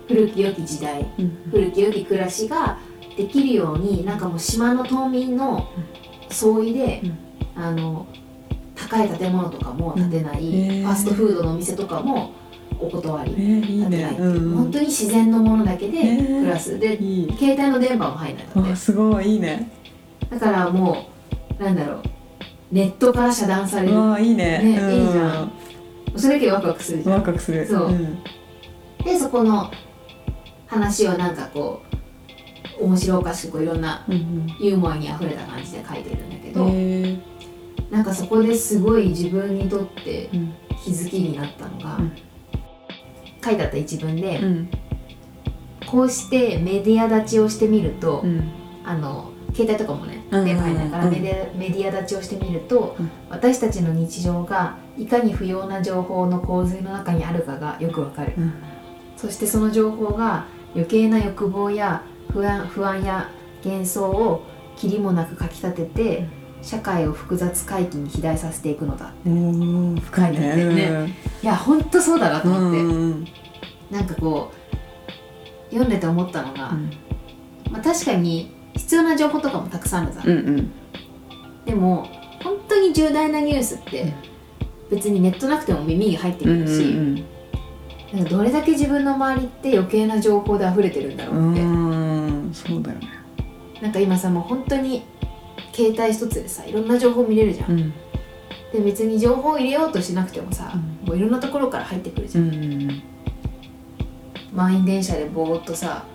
[0.07, 1.49] 古き良き時代うん。
[1.51, 2.79] 古き良き暮らしが
[3.17, 5.69] できるようになんかもう島の島民の
[6.29, 7.01] 総意で、
[7.55, 8.07] あの
[8.79, 10.83] 高い建物とかも建てない、うんへー。
[10.83, 12.31] ファストフードのお店とかも
[12.79, 14.55] お断りえー、いい建てないっていう、ねうん。
[14.55, 17.37] 本当に自然のものだけで暮らす、でいい。
[17.37, 19.69] 携帯の電波も入んないのであすごいいいね。
[20.29, 21.07] だからも
[21.59, 22.01] うなんだろう。
[22.71, 23.95] ネットから遮断される。
[23.97, 24.59] わあいいね。
[24.59, 25.51] ねうんいいじゃん。
[26.15, 27.15] それだけでワクワクするじゃん。
[27.15, 27.67] ワクワクする。
[27.67, 27.91] そう。
[27.91, 28.23] ん。
[29.03, 29.71] でそこの
[30.67, 31.81] 話をなんかこ
[32.79, 34.47] う面白おかしくこういろんなうんうん。
[34.61, 37.28] ユーモアにあふれた感じで書いてるんだけど、へー
[37.91, 40.53] なんかそこですごい自分にとってうん。
[40.83, 42.11] 気づきになったのが、うん。
[43.43, 44.69] 書いてあった一文で、うん。
[45.85, 48.51] こうしてメディア立ちをしてみると、うん。
[48.85, 53.09] あの携帯とかもねうん電波入んないからうんメディアメディア立ちをしてみると、うん。
[53.29, 58.53] 私たちの日常がいかに不要な情報の洪水の中にあるかがよくわかる、うん。
[59.17, 63.29] そしてその情報が余計な欲望や不安不安や
[63.65, 64.43] 幻想を
[64.77, 66.27] きりもなくかきたてて
[66.61, 69.13] 社会を複雑回帰に肥大させていくのだ。
[69.25, 70.55] おー深いね。
[70.55, 71.15] ね。
[71.41, 73.27] いやほんとそうだなとうん思って、うん
[73.91, 76.91] なんかこう読んでて思ったのが、うん。
[77.71, 80.71] まあ、確かに必要な情報とかもたくさんあるじゃん、うんうん。
[81.65, 82.07] でも
[82.43, 84.13] 本当に重大なニュースって
[84.89, 87.25] 別にネットなくても耳に入ってくるし、うん
[88.11, 92.49] なんかどれだけ自分の周りって余計な情報で溢れてるんだろううって、ん。
[92.51, 93.07] そうだよね。
[93.81, 95.03] なんか今さもう本当に
[95.79, 97.93] 携帯一つでさいろんな情報見れるじゃん、うん。
[98.73, 101.07] で別に情報を入れようとしなくてもさ、うん。
[101.07, 103.03] もういろんなところから入ってくるじうゃん、ん。
[104.53, 106.05] 満員電車でぼーっとさ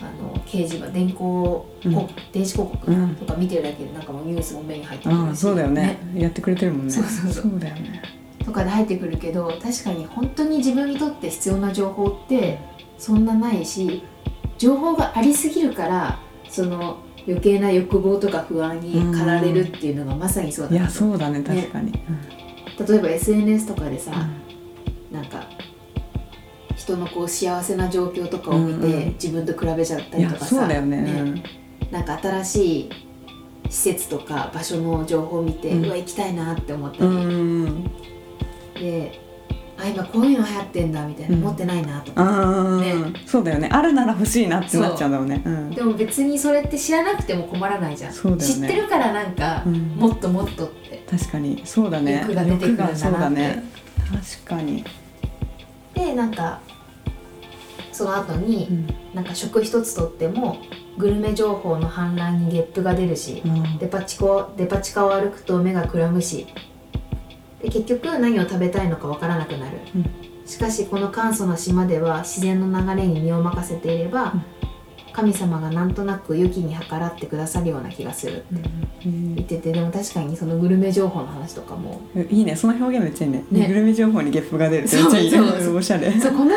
[0.00, 2.08] あの掲示板電光うん。
[2.32, 3.14] 電子広告うん。
[3.16, 5.38] とか見てるだけでなんかもうニュースも目に入ってくるし。
[5.38, 5.98] そうだよね。
[6.14, 6.92] やってくれてるもんね。
[6.92, 7.50] そうそうそう。
[7.50, 8.02] そうだよね。
[8.44, 12.58] とかで入ってくるけど確かに本当に自分にとって必要な情報って
[12.98, 14.02] そんなないし
[14.58, 21.92] 情報がありすぎるからその余計な欲望とか不安に駆られるっていうのがまさにそういだなとやそうだね確かに。
[22.88, 25.16] 例えば SNS とかでさ、うん。
[25.16, 25.46] なんか
[26.76, 31.44] 人のこう幸せな状況とかを見て、うんうん自分と比べちゃったりとかさそうだよね。
[31.90, 32.90] なんか新しい
[33.68, 37.84] 施設とか場所の情報を見て、ううんわ行きたいなって思ったり、うんうん。
[38.74, 39.20] で
[39.82, 41.42] あ今こういうの流行ってんだみたいな、うん。
[41.42, 42.76] 持ってないなとか。
[42.80, 42.94] ね。
[43.26, 43.68] そうだよね。
[43.72, 45.26] あるなら欲しいなってなっちゃうんだろう。
[45.26, 45.70] ねうん。
[45.70, 48.54] でも別にそれって知らなくても困らないじゃん、そうだよね。
[48.54, 49.74] 知ってるからなんか、うん。
[49.96, 51.04] もっともっとって。
[51.10, 51.62] 確かに。
[51.64, 52.20] そうだね。
[52.22, 53.64] 欲が出てくるんだなそうだね
[54.44, 54.84] 確かに。
[55.94, 56.60] でなんか
[57.90, 58.86] その後に、うん。
[59.14, 60.58] なんか食一つとっても
[60.96, 63.78] グルメ情報の氾濫にゲップが出るし、うん。
[63.78, 66.46] デパ地下デパ地下を歩くと目がくらむし
[67.62, 70.06] で結局何を食べたいのかわからなくなる、うん。
[70.46, 74.44] しかしこの簡素な島では自然の流れに身を任せていれば、うん。
[75.12, 78.70] 神様がなんとなく良きに計らってくださるような気がするって
[79.04, 82.00] うん言っててでも確かにそのグルメ情報の話とかも。
[82.30, 82.56] いいね。
[82.56, 83.44] その表現めっちゃいいね。
[83.50, 83.68] ね。
[83.68, 85.38] グルメ情報にゲップが出るってめっちゃいいね。
[85.60, 86.52] そうおしゃれそうこの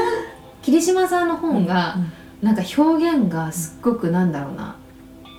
[0.61, 4.75] 桐島さんの本が、うんなんか表現がすっごくなんだろうな。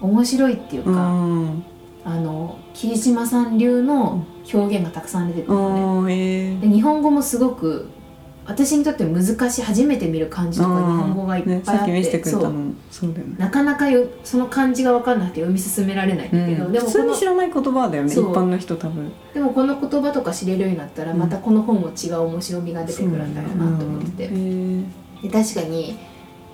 [0.01, 1.65] 面白いっていうか、うん。
[2.05, 6.61] あの桐島さん流の表現がたくさん出てくるのね、うんえー。
[6.61, 7.89] で日本語もすごく
[8.47, 12.53] 私にとって難しい初めて見る漢字とか日本語がいっぱいあね、って、さっき見せてくれたそう。
[12.53, 13.35] のそうだよね。
[13.39, 16.73] なかなかよその漢字が分かんなくて読み進められないんだけど、うん。
[16.73, 19.13] でも普通に知らない言葉だよね一般の人多分。
[19.35, 21.19] でもこの言葉とか知れるようになったらうん。
[21.19, 24.93] またこの本も違う面白みが出てくるんだろうなと思ってて、うん
[25.25, 25.99] へで確かに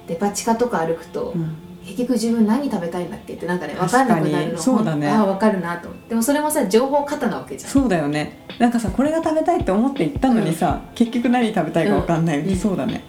[0.06, 3.34] デパ地下とか歩くと、ーうん結局自分何食べたいんだっけ？
[3.34, 4.58] ってなんかね分かんなくなるの。
[4.58, 5.08] そうだね。
[5.08, 6.08] ああ分かるなと思って。
[6.10, 7.70] でもそれもさ情報過多なわけじゃん。
[7.70, 8.46] そうだよね。
[8.58, 12.56] なんかさこれが食べたいって思って行ったのにさ、結局何食べたいか分かんない、うん。
[12.56, 13.02] そうだね。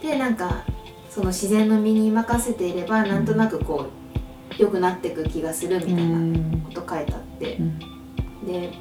[0.00, 0.64] でなんか
[1.10, 3.86] その自然の身に任せていればなんとなくこ
[4.58, 6.62] う良くなっていく気がするみたいなうん。
[6.74, 7.56] こと書いてあって。
[7.56, 7.78] う、ん。
[8.46, 8.72] で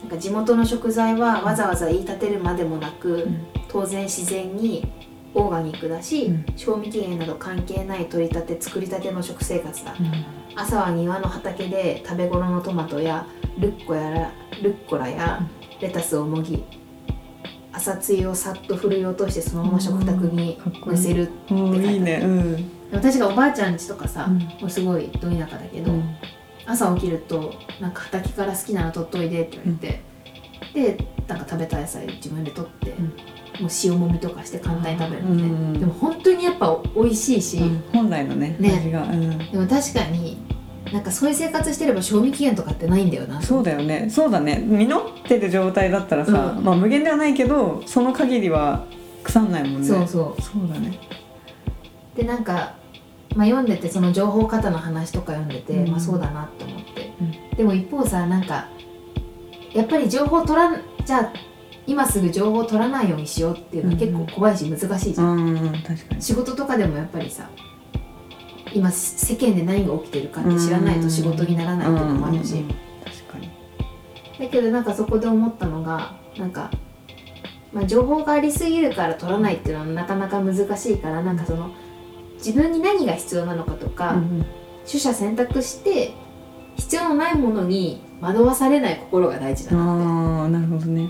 [0.00, 3.28] なんか地元の食材はわざわざ言い立てるまでもなく、
[3.68, 4.86] 当然自然に
[5.34, 6.44] オーガニックだし、うん。
[6.56, 9.94] 賞味期限など関係ない取り立て作りたての食生活だ、
[10.54, 13.26] 朝は庭の畑で食べ頃のトマトや
[13.58, 15.40] ルッコやらルッコラや
[15.80, 16.62] レタスをもぎ
[17.72, 20.72] 朝つゆをさっとふるい落としてそのまま食卓にうん。
[20.72, 20.96] かっこいい。
[20.96, 21.30] 乗せる
[22.00, 22.20] ね。
[22.22, 22.70] うん。
[22.92, 24.38] 私がおばあちゃん家とかさ、うん。
[24.38, 26.14] もうすごいど田舎だけど、うん。
[26.66, 30.02] 朝起きるとなんか畑から好きなの取っといでって言われて、
[30.74, 33.12] でなんか食べた野菜自分で取って、うん
[33.62, 35.72] もう塩もみとかして簡単に食べるのね、うん。
[35.78, 37.84] でも本当にやっぱ美味しいし、うん。
[37.92, 38.76] 本来のねね。
[38.76, 39.04] 味が。
[39.04, 39.38] うん。
[39.38, 40.36] でも確かに
[40.92, 43.40] なんかそういう生活してれば賞味期限とかってないんだよな。
[43.40, 44.10] そうだよね。
[44.10, 44.64] そうだね。
[44.66, 46.64] 実ってる状態だったらさ、うん。
[46.64, 48.84] まあ無限ではないけどその限りは
[49.22, 49.86] 腐んないもんね。
[49.86, 50.42] そうそう。
[50.42, 50.98] そうだね。
[52.16, 52.74] でなんか、
[53.36, 55.90] まあ、読んでてその情報型の話とか読んでて、うん。
[55.92, 57.12] まあそうだなって思って、
[57.56, 58.68] でも一方さなんか
[59.72, 61.32] やっぱり情報取らんじゃあ
[61.86, 66.22] 今すぐ情報取らないようにしようっていうのは結構怖いし難しいじゃん、うん確かに。
[66.22, 67.50] 仕事とかでもやっぱりさ
[68.72, 72.74] 今世間で何が起きてるかって知らないと仕事にならないっていうのもあるし、うんうんうん。
[73.04, 73.50] 確かに。
[74.38, 76.70] だけどなんかそこで思ったのがなんか、
[77.72, 81.70] まあ、情報がありすぎるから取らないっていうのはなかなか難しいからなんかその
[82.36, 84.46] 自分に何が必要なのかとか、うん
[84.84, 86.12] 取捨選択して
[86.74, 90.04] 必要のないものに惑わされない心が大事だなって。
[90.04, 91.08] ああなるほどね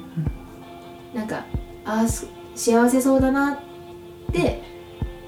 [1.14, 1.44] なんか
[1.84, 2.06] あ
[2.54, 3.58] 幸せそうだなっ
[4.32, 4.62] て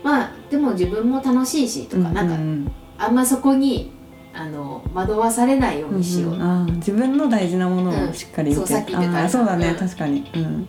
[0.03, 2.73] まあでも自分も楽しいしとか、なんかうん。
[2.97, 3.93] あんまそこに
[4.33, 9.77] あの惑わされないようにしよう、んあー自分の大事なものをしっかり見て、うんそうさっき言ってそうだね、うん。
[9.77, 10.31] 確かに。
[10.35, 10.69] うん。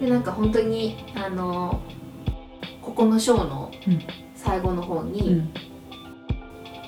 [0.00, 1.80] でなんか本当にあの
[2.82, 3.98] ここの章のうん。
[4.34, 5.52] 最後の方うに、ん。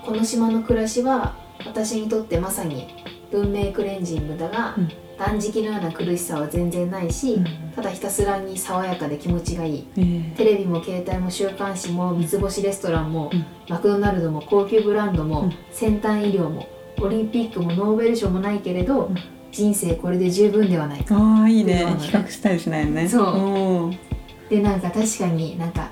[0.05, 2.87] この島の暮らしは私にとってまさに
[3.33, 7.45] 文明クレンジングだが、うん断食のような苦しさは全然ないし、うん。
[7.75, 9.87] ただひたすらに爽やかで気持ちがいい。
[9.97, 13.45] えーテレビも携帯も週刊誌も三つ星レストランも、うん。
[13.69, 15.55] マクドナルドも高級ブランドも、うん。
[15.73, 16.69] 先端医療も
[17.01, 19.17] オリンピックもノーベル賞もないけれど、うん。
[19.53, 21.05] 人生これで十分ではない。
[21.05, 21.87] かああいいね。
[21.99, 23.09] 比較したりしないよね。
[23.09, 24.51] そう。
[24.51, 25.91] でなんか確かになんか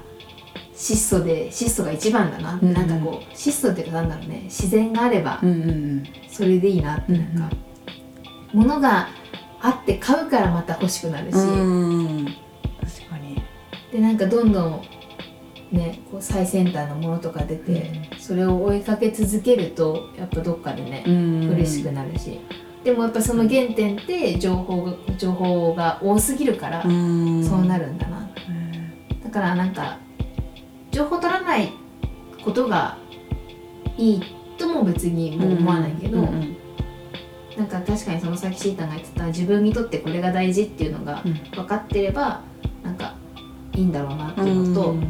[0.74, 2.56] 質素で質素が一番だな。
[2.56, 4.42] って、うんなんかこう質素っていうかなんだろうね。
[4.44, 7.56] 自然があればうんうんそれでいいなってなんか、
[8.54, 9.08] 物が
[9.60, 11.42] あって買うからまた欲しくなるし、うん。
[11.42, 12.24] うん
[12.80, 13.42] 確かに。
[13.92, 14.82] でなんかどんどん
[15.72, 21.56] ねこう最先端のものとか出て、それを追いかけ続けるとやっぱどっかでね、うん。
[21.56, 22.40] 苦しくなるし。
[22.84, 27.44] でもやっぱその原点って情報が情報が多すぎるから、うん。
[27.44, 28.28] そうなるんだな。
[29.24, 29.98] だからなんか
[30.92, 31.72] 情報取らない
[32.44, 32.98] ことが
[33.96, 34.22] いい
[34.58, 36.56] とも別にもう思わないけど、うんうん
[37.56, 41.34] なんか確かにそのさっきシータが言ってた自分にとってこれが大事っていうのがうん。
[41.52, 42.42] 分かってれば
[42.82, 43.14] なんか
[43.74, 45.06] いいんだろうなっていうのと、うん。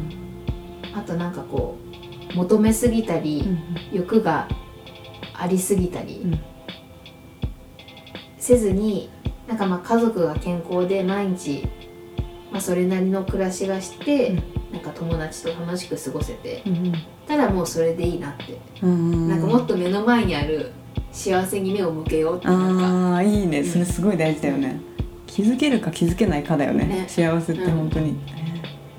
[0.93, 1.77] あとなんかこ
[2.33, 3.47] う求めすぎたり、
[3.91, 4.47] 欲が
[5.33, 6.39] ありすぎたりうん。
[8.37, 9.09] せずに
[9.47, 11.67] なんかまあ家族が健康で毎日、
[12.51, 14.43] まあ、それなりの暮らしがして、うん。
[14.73, 16.93] なんか友達と楽しく過ごせてうん
[17.25, 19.29] ただもうそれでいいなって、うん。
[19.29, 20.71] なんかもっと目の前にある
[21.15, 23.63] 幸せに目を向けようってああいいね。
[23.63, 24.79] それすごい大事だよね。
[25.25, 26.85] 気づけるか気づけないかだよね。
[26.85, 27.05] ね。
[27.07, 28.19] 幸せって本当に、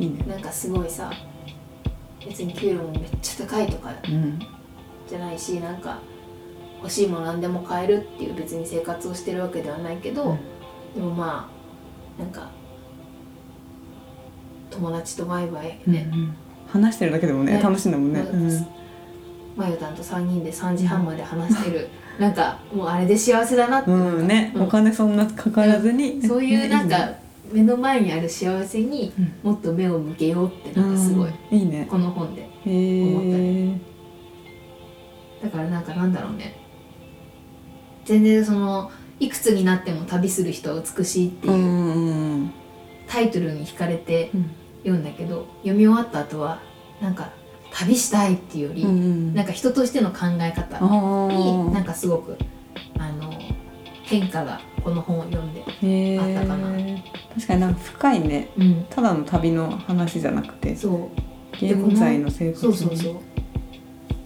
[0.00, 0.24] いいね。
[0.26, 1.12] なんかすごいさ
[2.26, 4.38] 別に給料もめっちゃ高いとかうん。
[5.06, 5.98] じゃないしなんか
[6.78, 10.38] 欲しいもの何でも買えるっていう別に生活をしてるわけではないけど、うん。
[10.94, 11.50] でもま
[12.18, 12.50] あなんか
[14.70, 16.10] 友達とワイワイうんね、
[16.66, 17.62] 話してるだけでもねね。
[17.62, 18.66] 楽しいんだもんね、うんうん。
[19.54, 24.62] まゆたんと3人で3時半まで話してる、なんかもうあれで幸せだなって、うんね、うん。
[24.62, 29.50] お金そんなかからずに、そういうなんかね目の前にある幸せにうん。
[29.50, 31.58] もっと目を向けようってなんかすごい、うん。
[31.58, 31.86] いいね。
[31.88, 33.76] この本でへえ
[35.42, 36.54] だからなんかなんだろうね。
[38.04, 42.50] 全然そのいくつになっても旅する人は美しいっていう
[43.08, 44.50] タイトルに惹かれてうん。
[44.82, 46.60] 読んだけど読み終わった後は
[47.02, 47.32] なんか
[47.78, 52.36] 旅したいっていうより、うんなんか人としての考え方あになんかかすごく
[52.98, 53.30] あの
[54.02, 55.62] 変化がこの本を読んで、
[56.20, 56.68] あったかな。
[57.34, 58.48] 確かになんか深いね。
[58.56, 61.08] うん、ただの旅の話じゃなくてそう。
[61.64, 63.14] 現在の生活そうそうそう。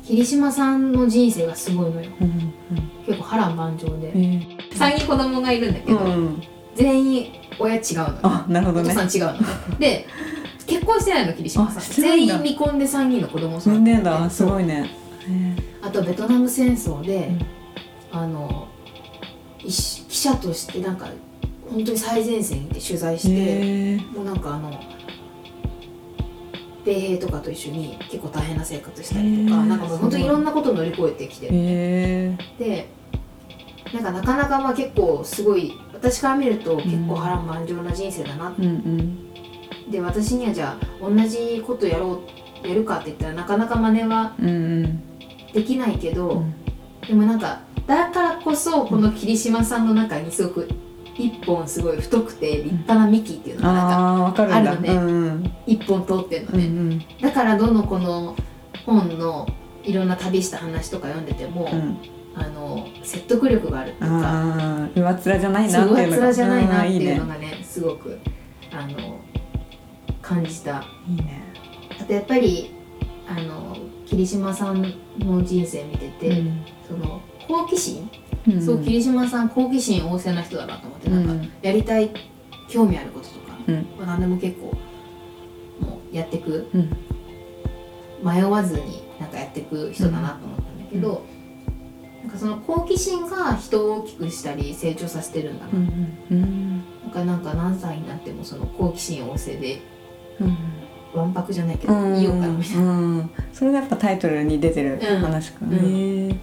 [0.04, 2.10] 霧島さんの人生がすごいのよ。
[2.20, 2.52] うんうん
[3.06, 4.08] 結構波乱万丈で。
[4.10, 6.42] うんへ3人子供がいるんだけえど、うん
[6.76, 7.26] 全員
[7.58, 8.02] 親違うの。
[8.04, 8.94] よあなるほおどね。
[8.94, 9.78] 父さん違うの。
[9.78, 10.39] で2
[10.70, 14.30] 結婚してないの霧島さん全員未婚で3人の子供産んでだ。
[14.30, 14.88] すごいね。
[15.82, 17.32] あとベトナム戦争で、
[18.12, 18.18] うん。
[18.18, 18.68] あの
[19.58, 21.08] 記者としてなんか
[21.68, 24.80] 本当に最前線に行って取材えして、もうなんかあの
[26.84, 31.48] 米兵とかと一緒に結構大変な生活したりとか、なんかもう本当にいろんなことを乗り越えてきて。
[32.58, 32.88] で
[33.92, 39.29] なんかなかなかまあ結構すごい私から見ると結構波乱万丈な人生だな、うんうん
[39.90, 42.22] で私にはじゃあ同じことやろ
[42.64, 44.34] うやるかって言ったらなかなか真似は
[45.52, 46.54] できないけど、うん。
[47.06, 50.68] でもなんかだからこそこの霧島さんの中にすごく
[51.16, 54.92] 一本すごい太くて立派な幹っていうのがなんかあるのね。
[54.94, 55.52] うんうん。
[55.66, 56.98] 一本通ってんのうんうね、ん。
[57.20, 58.36] だからどのこの
[58.86, 59.46] 本の
[59.82, 61.98] いろんな旅した話とか読んでても、うん。
[62.34, 65.64] あの説得力があるっていうか上っ面じゃな
[66.60, 68.18] いなっていうのがねすごく
[68.72, 69.19] あの
[70.30, 70.84] 感じた。
[71.08, 71.42] いいね。
[72.00, 72.70] あとやっぱり
[73.26, 74.82] あの霧島さん
[75.18, 78.08] の人生見てて、いいねその好奇心、
[78.46, 78.62] うん。
[78.64, 81.50] そう霧島さん好奇心旺盛な人だなと思って、なんかうん。
[81.62, 82.10] やりたい
[82.68, 83.74] 興味あることとか、うん。
[83.98, 84.66] まあ何でも結構
[85.84, 86.68] もうやってく。
[86.72, 86.96] うん。
[88.22, 91.24] 迷わずになんかやっていく人だなと思ったんだけど、
[92.22, 96.84] なんかその好奇心が人を大きくしたり成長させてるんだな、うんうん。
[97.04, 99.80] なんかなんか何歳になってもその好奇心旺盛でうん
[101.14, 101.32] わん。
[101.32, 102.86] ぱくじゃないけど、いいよかなみたいな、う
[103.18, 103.30] ん。
[103.52, 106.28] それがやっぱタイトルに出てる話かうん。
[106.30, 106.38] ね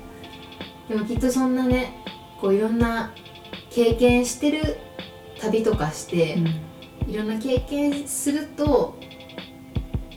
[0.90, 1.56] でもきっとそん。
[1.56, 1.94] なね
[2.40, 2.78] こういろん。
[2.80, 3.12] な
[3.70, 4.78] 経験してる
[5.40, 6.38] 旅とかして、
[7.08, 7.28] いろん。
[7.28, 8.98] な経験すると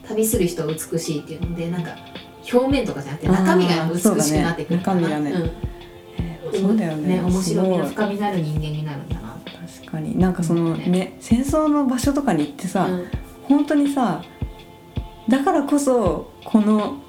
[0.07, 1.83] 旅する人は美しいっていうのでなん。
[1.83, 1.91] か
[2.51, 5.51] 表面とかじゃなくて中身が美しくなってくるかなね中身がね
[6.53, 6.59] うん。
[6.59, 9.09] そうだよね面白みの深みのある人間になるん。
[9.09, 9.37] だな
[9.79, 10.33] 確かになん。
[10.33, 13.07] かそのねね戦争の場所とかに行ってさ、うん。
[13.47, 14.23] 本当にさ
[15.29, 17.01] だからこそこの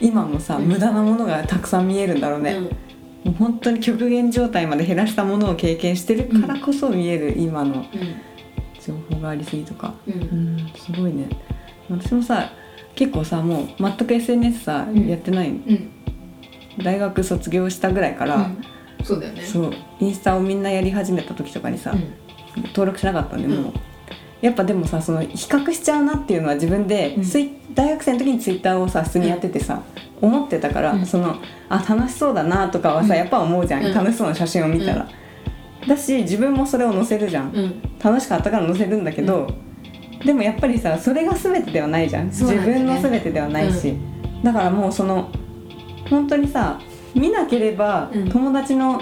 [0.00, 0.64] 今もさ、うん。
[0.66, 2.64] 無駄なものがたくさん見えるんだろうね、うん。
[2.64, 2.70] も
[3.26, 7.84] う本当に極限状態まで減らしたものを経験してるからこそ見える今の
[8.84, 9.94] 情報がありすぎとか。
[10.06, 10.14] うん。
[10.14, 11.28] ううんんすごいね。
[11.88, 12.50] 私もさ
[12.94, 15.06] 結構さもう全く SNS さ、うん。
[15.06, 15.90] やってないうん。
[16.82, 18.58] 大学卒業したぐらいから、うん。
[19.02, 19.42] そうだよね。
[19.42, 22.62] そうインスタをみんなやり始めた時とかにさ、うん。
[22.68, 23.74] 登録しなかったんでもう、うん
[24.40, 27.24] やっぱでもさその比較しちゃうなっていうのは自分で、うん。
[27.74, 29.82] 大学生の時にツイッターをさ普通にやっててさ、
[30.20, 31.06] 思ってたから、うん。
[31.06, 31.36] その
[31.68, 33.18] あ楽しそうだなとかはさ、うん。
[33.18, 33.94] やっぱ思うじゃん、うん。
[33.94, 35.08] 楽しそうな写真を見たら、
[35.86, 37.82] だし自分もそれを載せるじゃん、うん。
[38.02, 39.48] 楽しかったから載せるんだけど、
[40.24, 42.32] でもやっぱりさそれが全てではないじゃん、ね。
[42.32, 43.94] 分の全てではないし、
[44.42, 45.30] だからもうその
[46.08, 46.80] 本当にさ
[47.14, 48.28] 見なければうん。
[48.30, 49.00] 友達の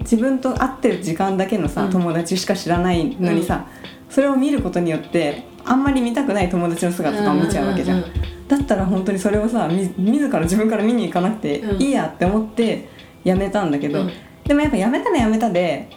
[0.00, 1.90] 自分と会ってる時間だけのさ、うん。
[1.90, 3.66] 友達しか知らないのにさ、
[4.12, 8.04] それを見ることによってあんまり見たくない友達の姿とかも見ちゃうわけじゃん,、うう
[8.48, 11.82] だったら本当にそれをさみ自ら自分から見に行かなくてうん。
[11.82, 12.88] いいやって思って
[13.24, 14.12] やめたんだけど、うん。
[14.44, 15.88] でもやっぱやめたらやめたで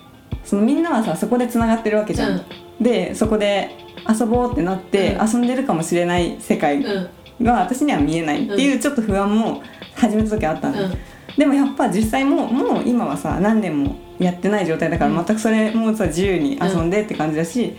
[0.45, 2.41] そのみんなはさそこでつながってるわけじゃん、
[2.79, 3.71] でそこで
[4.07, 5.29] 遊ぼうってなって、うん。
[5.29, 7.09] 遊んでるかもしれない世界う
[7.41, 7.45] ん。
[7.45, 9.61] が私には見えないっていうちょっと不安も
[9.95, 10.93] 始めた時あったんだ、うん。
[11.37, 15.25] でもやっぱ実際もうもう今はさ何年もやってない状態だからうん。
[15.25, 17.75] 全くそれもさ自由に遊んでって感じだし、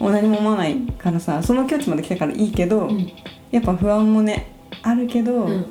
[0.00, 3.10] もう何も思わないからさその境地まで来たからいいけど、うん。
[3.50, 5.66] やっぱ不安もねあるけど、うん。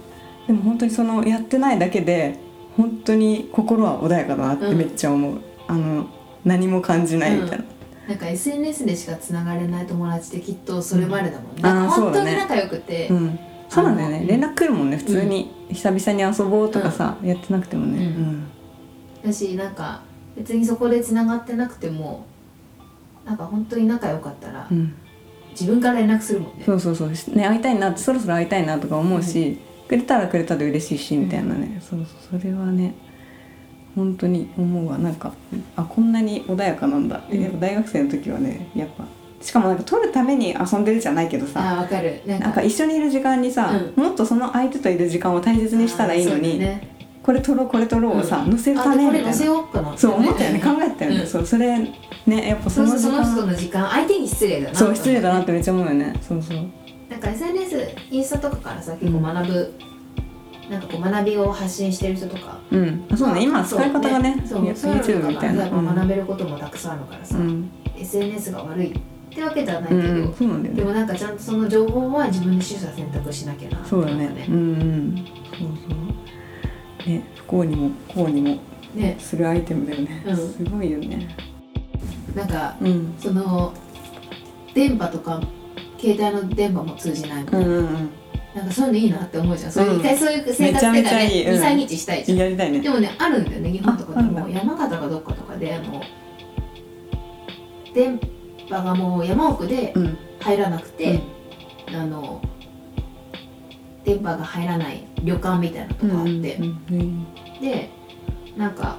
[0.47, 2.37] でも本当にそのやってないだけで
[2.75, 6.07] 本当に心は穏やかだなってめっちゃ思う、あの
[6.45, 7.65] 何も感じないみたいな、
[8.07, 11.63] なんか SNS でしかつながれない友達ってきっとそれまでだもんね、ん。
[11.63, 14.25] なんか本当に仲良くて、うん、そうなんだよね。
[14.27, 14.97] 連絡来るもんね。
[14.97, 15.55] 普通に。
[15.69, 18.03] 久々に遊ぼうとかさ、やってなくてもね、うん。
[18.05, 18.47] うん。
[19.25, 20.01] だしなんか
[20.37, 22.25] 別にそこでつながってなくても
[23.27, 24.95] なんか本当に仲良かったら、うん。
[25.51, 26.63] 自分から連絡するもんね。
[26.65, 27.09] そうそうそう。
[27.35, 32.93] ね会いたいなってそろそろ会いたいなとか思うし、くれたらくれたで嬉しいしみたいなね、そうそうそれはね
[33.95, 34.97] 本当に思うわ。
[34.97, 35.33] なんか
[35.75, 37.17] あこんなに穏やかなんだ。
[37.17, 37.43] って、うん。
[37.43, 39.05] やっぱ大学生の時はねやっぱ
[39.41, 42.21] しかもなんか撮るために遊んでるじゃないけどさあーわかる。
[42.25, 46.61] なんか一緒にいる時間にさ、うもっとその相手といる時間を大切にしたらいいのに、
[47.28, 48.51] これ撮ろうこれ撮ろうをさ、うん。
[48.51, 49.34] 載せるあためみたいな。
[49.34, 50.61] そう思ったよね。
[50.61, 51.28] 考えたよね、うん。
[51.28, 51.78] そうそれ
[52.25, 52.99] ねやっぱその時間。
[53.01, 53.89] その人の時間。
[53.89, 56.15] 相手に失礼だなそう失礼だなっってめっちゃ思うよね。
[56.25, 56.57] そうそう。
[57.09, 59.73] なんか SNS インスタとかからさ結構学ぶ、
[60.69, 62.59] なんかこう学びを発信してる人とか。
[62.71, 63.05] うん。
[63.11, 65.69] あそうね今使い方がねそう YouTube のみたいな。
[65.69, 67.69] 学べることもたくさんあるからさ、うん。
[67.99, 68.99] SNS が悪いっ
[69.30, 70.07] てわけではないけど、うん。
[70.28, 70.82] うんそうなんだよね。
[70.82, 74.28] でもなんかちゃんとその情報は自分で取捨選択しなきゃなそうだね。
[74.28, 75.25] なんかうんうん。
[75.59, 76.07] そうそう
[77.08, 78.58] ね不幸にも幸にも
[78.93, 79.16] ね。
[79.20, 80.36] するアイテムだよね、うん。
[80.36, 81.28] すごいよね。
[82.36, 83.16] なんかうん。
[83.20, 83.74] その
[84.74, 85.41] 電波とか
[85.99, 88.10] 携帯の電波も通じないもん、うんうんうん。
[88.55, 89.99] なんかそういうのいいなって思うじゃん、そういううん。
[89.99, 91.47] 一回そういう生活ってかねちゃいい。
[91.47, 91.62] うん。
[91.62, 92.38] 23日したいじゃん。
[92.38, 92.80] やりたいね。
[92.80, 94.47] でもねあるんだよね日本とかでも。
[94.49, 96.01] 山形かどっかとかであの
[97.93, 98.20] 電
[98.70, 100.18] 波がもう山奥でうん。
[100.39, 101.20] 入らなくて、
[101.88, 102.41] あの
[104.08, 106.58] 電波が入らない旅館みたいなとこあって、
[107.60, 107.89] で
[108.55, 108.97] なんか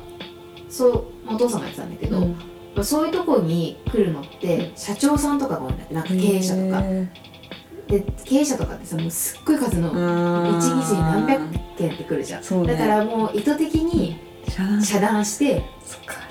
[0.69, 0.89] そ
[1.27, 2.19] うお父さんが言ってたんだけど、
[2.77, 2.85] うん。
[2.85, 6.81] そういうとこに来るのって社長さんとかが多いんだってなんか経営者とか。
[6.83, 7.09] へ
[7.89, 10.59] で経営者とかってさもうすっごい数のー。
[10.59, 12.67] 一日に何百件って来るじゃん、ね。
[12.67, 15.65] だからもう意図的に遮断して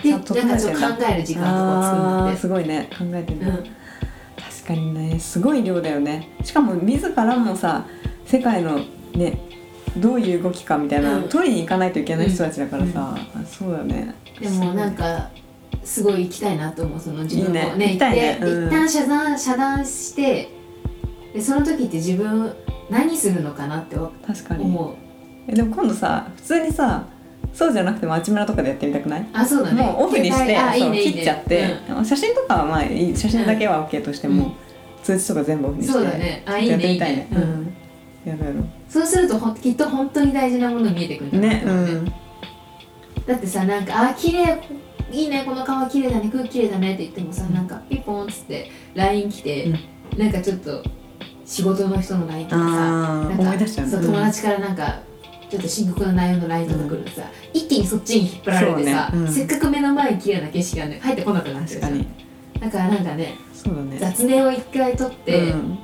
[0.04, 0.18] でな。
[0.18, 2.88] んかちょっと考える時間とかを作るんだってすごいね。
[2.92, 3.56] 考えてる、うん。
[3.56, 6.30] 確かにねすごい量だよね。
[6.44, 7.88] しかも自らもさ
[8.28, 8.82] 世界の
[9.14, 9.40] ね
[9.98, 11.30] どういう動きかみたいな、うん。
[11.30, 14.14] 取りに行かないといけない人たちだからさ、あそうだね。
[14.40, 15.30] でもなんか
[15.84, 17.54] すごい行きたいなと思うその自分も。
[17.54, 17.76] ね。
[17.78, 18.32] ね行きたいね。
[18.34, 18.68] 行って、うん。
[18.68, 20.50] 一旦遮断遮断して
[21.34, 22.54] でその時って自分
[22.90, 24.66] 何するのかなって確かに。
[24.66, 24.96] 思う。
[25.48, 27.06] えでも今度さ普通にさ
[27.54, 29.26] そうじゃなくてもあちむらとかでやってみたくない？
[29.34, 29.82] あそうだね。
[29.82, 31.76] もうオフにしてそう切っちゃって、
[32.06, 33.18] 写真とかはまあいい。
[33.18, 34.52] 写真だけは OK としても、うん。
[35.02, 36.44] 通知とか全部オフにしてそうだね。
[36.46, 37.42] あいいねやってみたいねいいね。
[37.42, 37.67] うん
[38.28, 38.64] やるやろ。
[38.90, 41.64] そうするとほんきっと本当に大事なもの見えてくるんだなね。
[41.66, 42.06] うん。
[43.26, 44.62] だってさなんか「あ綺麗
[45.12, 49.74] いいねこの川綺麗だね空気綺麗だね」って言ってもさなんかピンポンっつって LINE 来て、
[50.18, 50.84] なんかちょっと
[51.46, 54.06] 仕事の人の LINE とかさなんかそううん。
[54.06, 55.00] 友達からなんか
[55.50, 57.24] ちょっと深刻な内容の LINE とか来るとさ、
[57.54, 59.20] 一気にそっちに引っ張られてさ、ね。
[59.20, 59.28] うん。
[59.32, 62.06] せっかく目の前に綺麗な景色がね入ってこなくなっちゃう
[62.60, 63.98] だからなんかねね。
[64.00, 65.80] 雑念を一回取って、うん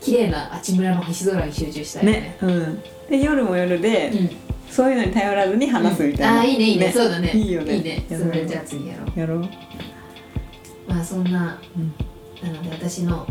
[0.00, 2.20] 綺麗なあちむらの星空に集中したいよね。
[2.20, 2.82] ねうん。
[3.10, 4.30] で夜も夜で、うん。
[4.70, 6.92] そういうのに頼らずに話すみたいな、あーいいねいいね。
[6.92, 7.32] そうだね。
[7.34, 7.76] いいよね。
[7.76, 8.04] いいね。
[8.08, 9.18] それじゃあ次やろう。
[9.18, 9.48] やろう。
[10.86, 11.94] まあそんな、うん。
[12.42, 13.26] なので私の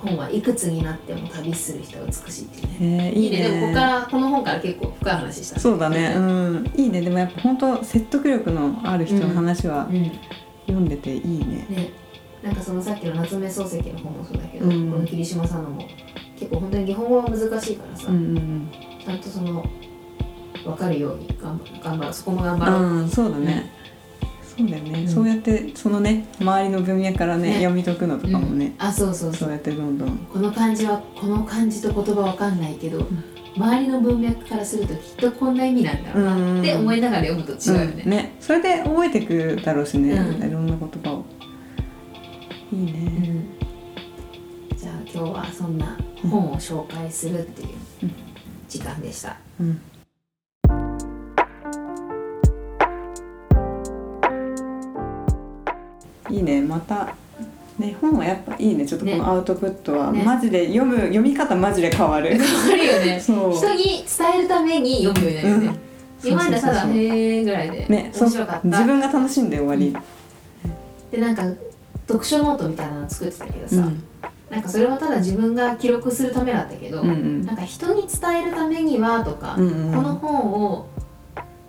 [0.00, 3.12] 本はいくつになっても旅する人は美しいっていうね。
[3.14, 3.42] えー、いいね。
[3.42, 6.14] でもここからこの本から結構深い話したそうだね。
[6.16, 6.72] うん。
[6.74, 7.00] いいね。
[7.02, 10.10] でもやっぱ本当説得力のある人の話はうん。
[10.66, 11.90] 読んでていいね、ね
[12.46, 14.92] なんかそのさっきの夏目漱石の本もそうだけど、うん。
[14.92, 15.82] この霧島さんのも
[16.38, 18.70] 結構本当に日本語は難しいからさ、うんうん
[19.04, 19.64] ちゃんとその
[20.64, 23.70] 分かるように頑張頑張るそこも頑う張ろう、んうんそうだね、
[24.56, 25.08] そうだよね、うん。
[25.08, 27.54] そうやってそのね周りの文脈からねね。
[27.56, 30.18] 読み解くのとかもね、あそうそうそそううやってどんどん。
[30.32, 33.06] この漢字はこの漢字と言葉わかんないけど、
[33.56, 38.10] 周りの文脈からするときっとこんな意味なんだろうなって思いながら読むと違うよね、うん。
[38.10, 38.36] ね。
[38.40, 40.48] それで覚えていくだろうしね、うん。
[40.48, 41.24] いろんな言葉を
[42.72, 42.92] いいね、
[44.70, 44.76] うん。
[44.76, 47.68] じゃあ今日はそんな本を紹介するっていう
[48.02, 48.12] うん。
[48.68, 49.80] 時間でした、うん。
[56.28, 56.60] いいね。
[56.62, 57.14] また
[57.78, 58.84] ね本はやっぱいいね。
[58.84, 60.24] ちょっとこねのアウトプットは、ね。
[60.24, 62.36] マジで読む読み方マジで変わる。
[62.36, 63.20] 変わるよね。
[63.22, 63.52] そう。
[63.52, 66.30] 人に伝えるために読むようになるよね、うん。
[66.32, 69.96] 今までただ「そうそうそうへえ」ぐらいでね面白かった、自分が楽しんで終わり、
[71.12, 71.44] でなんか
[72.06, 74.02] 読書ノートみたいなの作ってたけどさ、うん。
[74.50, 77.44] なんかそれはただ自分が記録するためだったけど、うんうん。
[77.44, 79.94] なんか人に伝えるためにはとか、うんうん。
[79.94, 80.86] この本を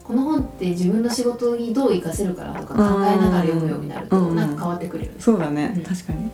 [0.04, 4.36] この本って自分の仕事にどう活かせるかなとか考えながら読むようになると、うんうん。
[4.36, 5.84] なんか変わってくるよね、そうだね、うん。
[5.84, 6.30] 確かに。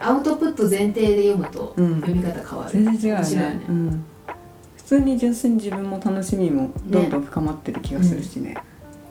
[0.00, 1.94] アウトプット前提で読むとうん。
[2.00, 3.60] 読み方変わる、全然違うね。
[3.68, 4.04] うん、
[4.76, 8.56] 普通に純粋に自分も楽しみもどんどん深まってる気がするしね。